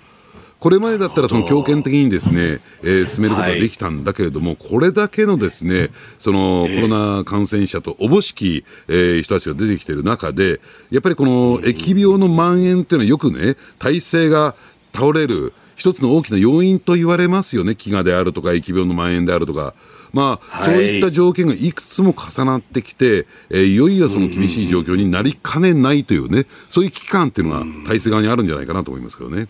[0.60, 14.54] これまでだったらその強権的にですね、えー、進めることができたんだけれども、はい、これだけのですね、そのコロナ感染者とおぼしき、えー、人たちが出てきている中で、やっぱりこの疫病の蔓延っていうのはよくね、体制が
[14.94, 19.74] 倒れる、一つの大きな要因と言われますよね、飢餓であるとか、疫病の蔓延であるとか。
[20.14, 29.48] まあ、はい、そういった条件がいくつも重なってきて、えー、いよいよその厳しい状況になりかねないというね、そういう危機感っていうのが体制側にあるんじゃないかなと思いますけどね。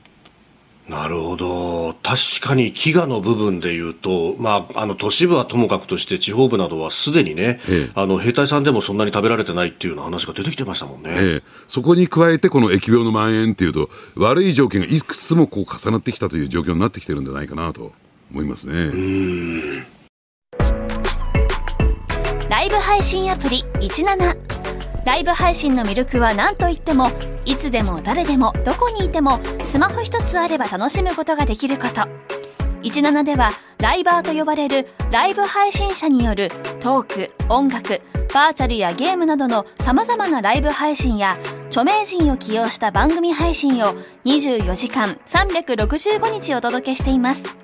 [0.88, 1.94] なるほど。
[2.02, 11.10] 確かに飢餓の部分で言うと、まあ、あの、都市部はともかくとして地方部などはすでにね、ええ、あの、兵隊さんでもそんなに食べられてないっていうような話が出てきてましたもんね。
[11.14, 17.92] ええ、そこに加えてこの疫病の蔓延っていうと、悪い条件がいくつもこう重なってきたという状況になってきてるんじゃないかなと
[18.30, 18.74] 思いますね。
[18.74, 19.86] うん。
[22.50, 24.63] ライブ配信アプリ17。
[25.04, 27.10] ライブ配信の魅力は何といっても
[27.44, 32.34] いつでも誰でもどこにいてもスマホ一つあれば楽しむことができること。
[32.82, 33.50] 17では
[33.80, 36.50] ライバーと呼ばれるライブ配信者による
[36.80, 38.02] トーク音楽
[38.34, 41.38] バーチャルやゲームなどの様々なライブ配信や
[41.68, 43.94] 著名人を起用した番組配信を
[44.26, 47.63] 24時間365日お届けしています。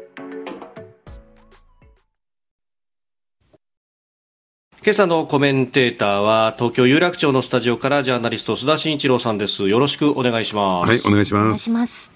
[4.83, 9.69] 今朝のコメンテーターは東京有楽町のスタジオからジャーナリスト須田慎一郎さんです。
[9.69, 10.89] よろしくお願いします。
[10.89, 12.11] はいお願いします。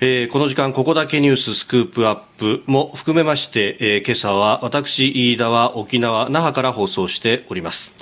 [0.00, 7.92] えー、この時間ここだけニューススクープアップも含めまして、えー、今朝は私飯田は沖縄那覇から放送しております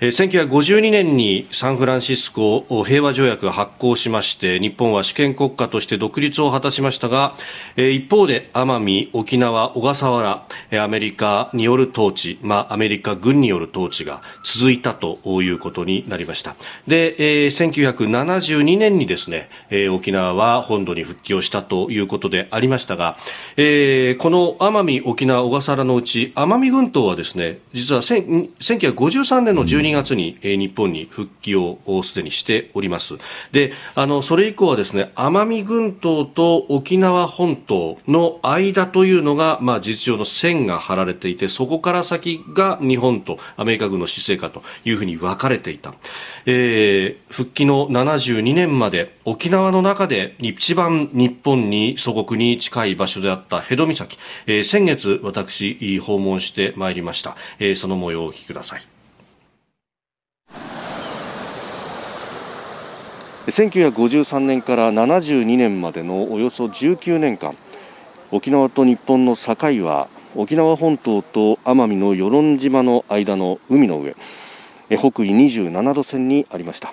[0.00, 7.34] 1952年にサンフランシスコ平和条約が発効しまして日本は主権国家として独立を果たしましたが
[7.78, 10.46] 一方で奄美、沖縄、小笠原
[10.84, 16.56] アメリカによる統治、まあ、アメリカ軍による統治が続いたということになりました。
[16.86, 19.48] で1972年にですね
[19.90, 23.20] 沖縄は本土に復帰をしたということでありましたがこ
[23.56, 33.14] の奄美、沖縄、小笠原のうち奄美群島はですね実は1953年の12 12月に、え日本に復帰をすでにしております。
[33.52, 45.94] で、あの、それ以降はですね、奄美群島と沖縄本島の間というのが、まあ、事実上の線が張られていて、そこから先が日本とアメリカ軍の施政下というふうに分かれていた。
[46.46, 58.95] えー、復帰の72年まで沖縄の中で一番日本に祖国に近い場所であった辺戸岬、えー、先月私訪問してまいりました、えー、その模様をお聞きください
[63.46, 67.54] 1953年から72年までのおよそ19年間
[68.32, 69.54] 沖縄と日本の境
[69.86, 74.16] は沖縄本島と奄美の与論島の間の海の上
[74.88, 76.92] 北緯27度線にありました。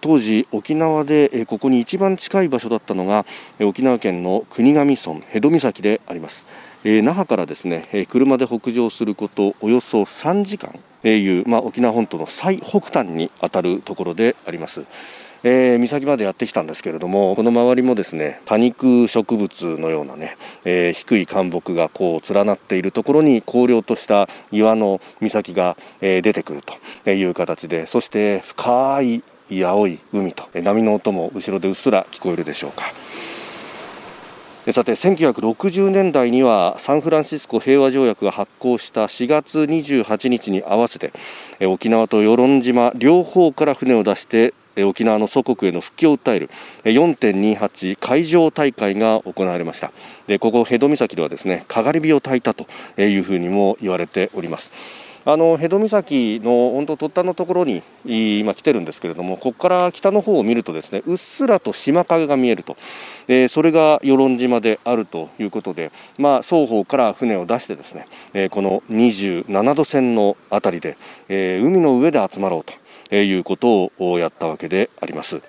[0.00, 3.24] 当時、沖縄でここに一番近い場所だったのが
[3.60, 6.44] 沖縄県の国頭村辺戸岬であります。
[6.84, 14.84] 那覇からですね車で北上することおよそ3時間いう、まあ、沖縄本島の最北端にあたるところであります
[15.44, 26.62] えー、岬までやってきたんですけれどもこの周りもですね多肉植物のようなね、えー、低い灌木がこう連なっているところに荒涼とした岩の岬が、えー、出てくる
[27.04, 29.22] という形でそして深い
[29.64, 32.84] 青い海と波の音も後ろでうっすら聞こえるでしょうか。
[34.72, 41.12] さて1960年代にはサンフランシスコ平和条約が発効した4月28日に合わせて
[41.66, 46.50] 沖縄と与論島両方から船を出して沖縄の祖国への復帰を訴える
[46.84, 49.90] 4.28海上大会が行われました。
[50.26, 52.66] でここ辺戸岬ではですねかがり火を焚いたと
[53.00, 55.07] いうふうにも言われております。
[55.30, 62.78] あの辺戸岬の本当突端のところに今来てるんですけれどもここから北の方を見るとですねうっすらと島影が見えると、
[63.28, 70.96] えー、それが与論島であるということで、まあ、双方から船を出してですね、えー、この27度線の辺りで、
[71.28, 75.42] えー、海の上で集まろうということをやったわけであります。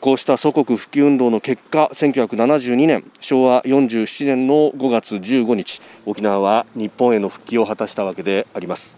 [0.00, 8.96] こうした祖国復帰運動の結果1972年昭和47年の5月15日沖縄は日本への復帰を果たしたわけであります。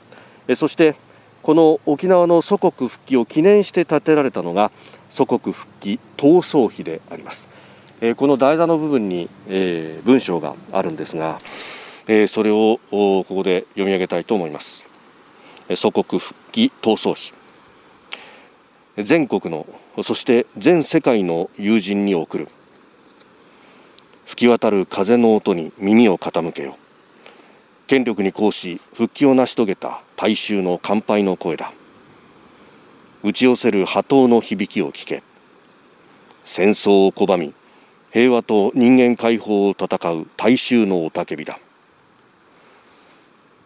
[0.56, 0.96] そして
[1.42, 4.72] この沖縄の祖国復帰を記念して建てられたのが
[5.10, 7.50] 祖国復帰闘争碑であります。
[8.16, 9.28] この台座の部分に
[10.04, 11.38] 文章があるんですが
[12.28, 14.86] それをここで読み上げたいと思います。
[15.74, 17.34] 祖国復帰闘争碑。
[19.04, 19.66] 全国の
[20.02, 22.48] そして全世界の友人に送る。
[24.26, 26.76] 吹き渡る風の音に耳を傾けよ。
[27.86, 31.72] 権力に抗し復帰を成し遂げた大衆の乾杯の声だ。
[33.24, 35.22] 打ち寄せる波頭の響きを聞け。
[36.44, 37.52] 戦争を拒み
[38.12, 41.58] 平和と人間解放を戦う大衆の雄たけびだ。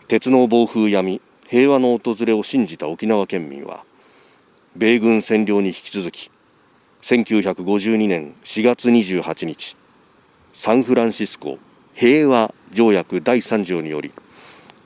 [0.08, 3.84] 鉄の暴風やみ平和の訪れを信じた沖縄県民は
[4.74, 6.30] 米軍占領に引き続き
[7.02, 9.76] 1952年4月28日
[10.54, 11.58] サンフランシスコ
[11.92, 14.12] 平和条約第3条により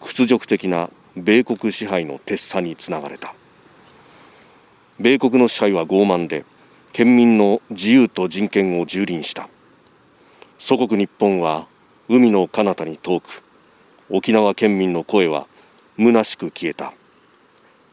[0.00, 3.32] 屈辱的な米国支配の鉄差につながれた。
[4.98, 6.44] 米国の支配は傲慢で
[6.92, 9.48] 県民の自由と人権を蹂躙した。
[10.58, 11.68] 祖国日本は
[12.08, 13.42] 海の彼方に遠く
[14.10, 15.46] 沖縄県民の声は
[15.96, 16.92] 虚しく消えた。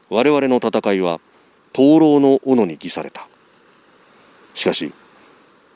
[0.09, 1.19] 我々の戦いは
[1.73, 3.27] 灯籠の斧に帰された。
[4.55, 4.93] しかし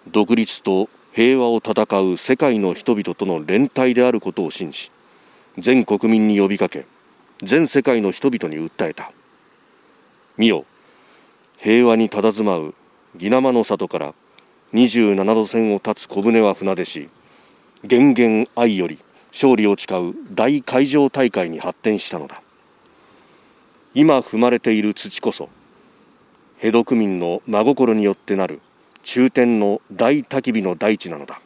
[0.07, 4.91] 独立と平和を戦う世界の人々との連帯であることを信じ
[5.57, 6.85] 全国民に呼びかけ
[7.41, 9.11] 全世界の人々に訴えた。
[10.37, 10.65] 見よ
[11.57, 12.75] 平和に佇まう
[13.15, 14.13] ギナマの里から
[14.73, 17.09] 27度線を立つ小舟は船出し
[17.83, 18.99] 源々愛より
[19.31, 22.41] 勝利を誓う大海上大会に発展したのだ。
[23.95, 25.49] 今踏まれている土こそ
[26.59, 28.61] 江戸区民の真心によってなる
[29.03, 31.39] 中天の大焚き火の大地なのだ。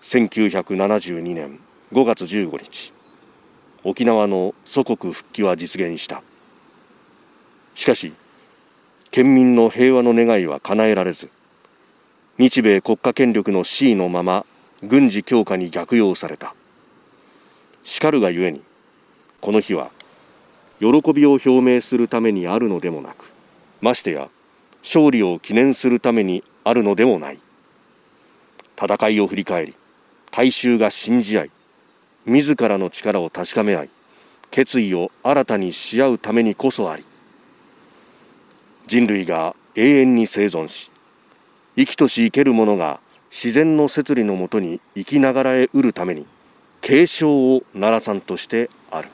[0.00, 1.58] 1972年
[1.92, 2.92] 5月15日
[3.82, 6.22] 沖縄の祖国復帰は実現した。
[7.74, 8.12] しかし
[9.10, 11.28] 県民の平和の願いは叶えられず
[12.38, 14.46] 日米国家権力の恣意のまま
[14.84, 16.54] 軍事強化に逆用された。
[17.82, 18.62] しかるがゆえに
[19.40, 19.90] この日は
[20.78, 23.37] 喜びを表明するためにあるのでもなく
[23.80, 24.28] ましてや
[24.82, 27.38] 勝利を記念するためにあるのでもない。
[28.80, 29.74] 戦いを振り返り
[30.30, 31.50] 大衆が信じ合い
[32.26, 33.90] 自らの力を確かめ合い
[34.52, 37.04] 決意を新たにし合うためにこそあり
[38.86, 40.92] 人類が永遠に生存し
[41.76, 43.00] 生きとし生ける者が
[43.30, 46.24] 自然の摂理のもとに生きながらえうるために
[46.80, 49.08] 警鐘を鳴らさんとしてある。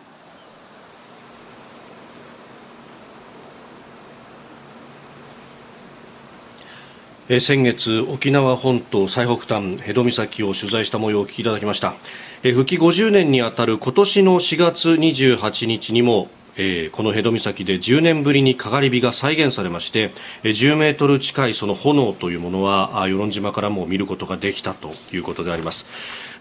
[7.31, 11.95] え先月沖縄本島最北端辺戸岬を取材した模様をお聞きいただきました
[12.43, 20.13] え復帰50年にあたる今年の4月28日にもえー、この辺戸岬で10年ぶりにかがり火が再現されまして、
[20.45, 25.85] えー、10メートル近いその炎というものは与論島からも見ることができたということであります。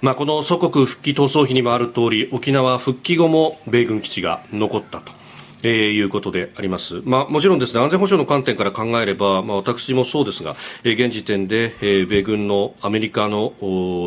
[0.01, 5.22] まあ、この祖国復帰闘争費にもある通り沖縄復帰後も米軍基地が残ったと。
[5.63, 7.01] えー、いうことであります。
[7.05, 13.53] まあ、もちろんですね、安全保障の観点から考えれば、まあ、私もそうですが、えー、現時点で、えー、米軍の、アメリカの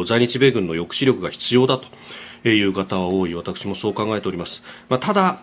[0.06, 1.78] 在日米軍の抑止力が必要だ
[2.42, 3.34] という方は多い。
[3.34, 4.62] 私もそう考えております。
[4.88, 5.40] まあ、ただ、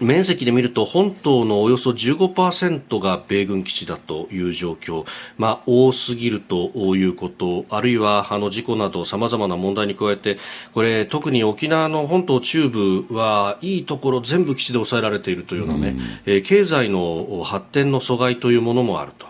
[0.00, 5.04] 面積で見ると本島のおよそ15%が米軍基地だという状況、
[5.38, 7.64] まあ、多すぎるということ。
[7.70, 10.38] あるいはあの事故などさまざまな問題に加えて
[10.72, 19.26] これ特に沖縄の本島中部はいいところ全部基地で抑えられているというようなね、え経済の発展の阻害というものもあると。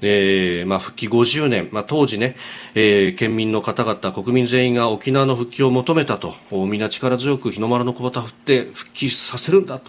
[0.00, 2.36] えーまあ、復帰50年、まあ、当時ね、
[2.74, 9.80] えー、県民の方々、国民全員が沖縄の復帰を求めたと、みんな力強く日の丸の小旗振って復帰させるんだ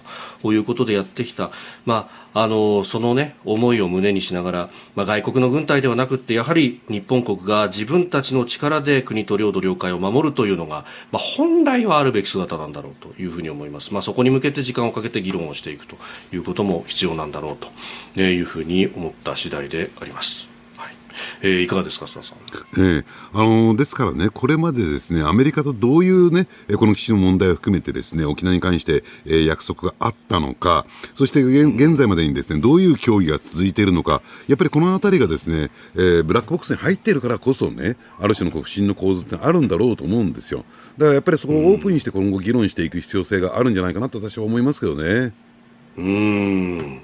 [0.41, 1.51] ということでやってきた、
[1.85, 15.97] まあ、あのその、ね、思いを胸にしながら、まあ、外国の軍隊ではなくてやはり日本国が自分たちの力で国と領土、領海を守るというのが、まあ、本来はあるべき姿なんだろうというふうに思います、まあ、そこに向けて時間をかけて議論をしていくと
[16.31, 17.57] いうことも必要なんだろう
[18.15, 20.58] というふうに思った次第であります。
[21.41, 22.37] えー、いかがですか、須田さん？
[22.77, 40.65] えー、あのー、ですからね、これまでですね、アメリカとどういうね、この基地の問題を含めてですね、沖縄に関して、えー、約束があったのか、そして現現在までにですね、どういう協議が続いているのか、やっぱりこのあたりがですね、えー、ブラックボックスに入っているからこそね、ある種の不信の構図ってあるんだろうと思うんですよ。
[40.97, 45.33] だからやっぱりそこをオープンにして今後議論していく必要性があるんじゃないかなと私は思いますけどね。
[45.97, 47.01] うん。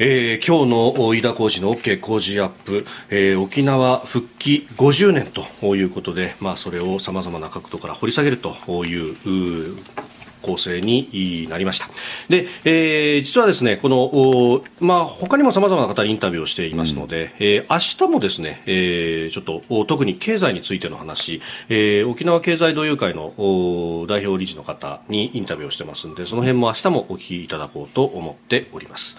[0.00, 9.16] えー、今日の飯田浩司の OK 工事アップ、えー、沖縄復帰50年ということで、まあ、それをさまざまな角度から掘り下げるという
[10.40, 11.88] 構成になりました。
[12.28, 23.34] で、えー、実はですね、この、まあ、他にも様々な方にインタビューをしていますので、うん、えー、明日もですね、えー、ちょっと、特に経済についての話、えー、沖縄経済同友会の
[24.08, 29.18] 代表理事の方にインタビューをしてますんで、その辺も明日もお聞きいただこうと思っております。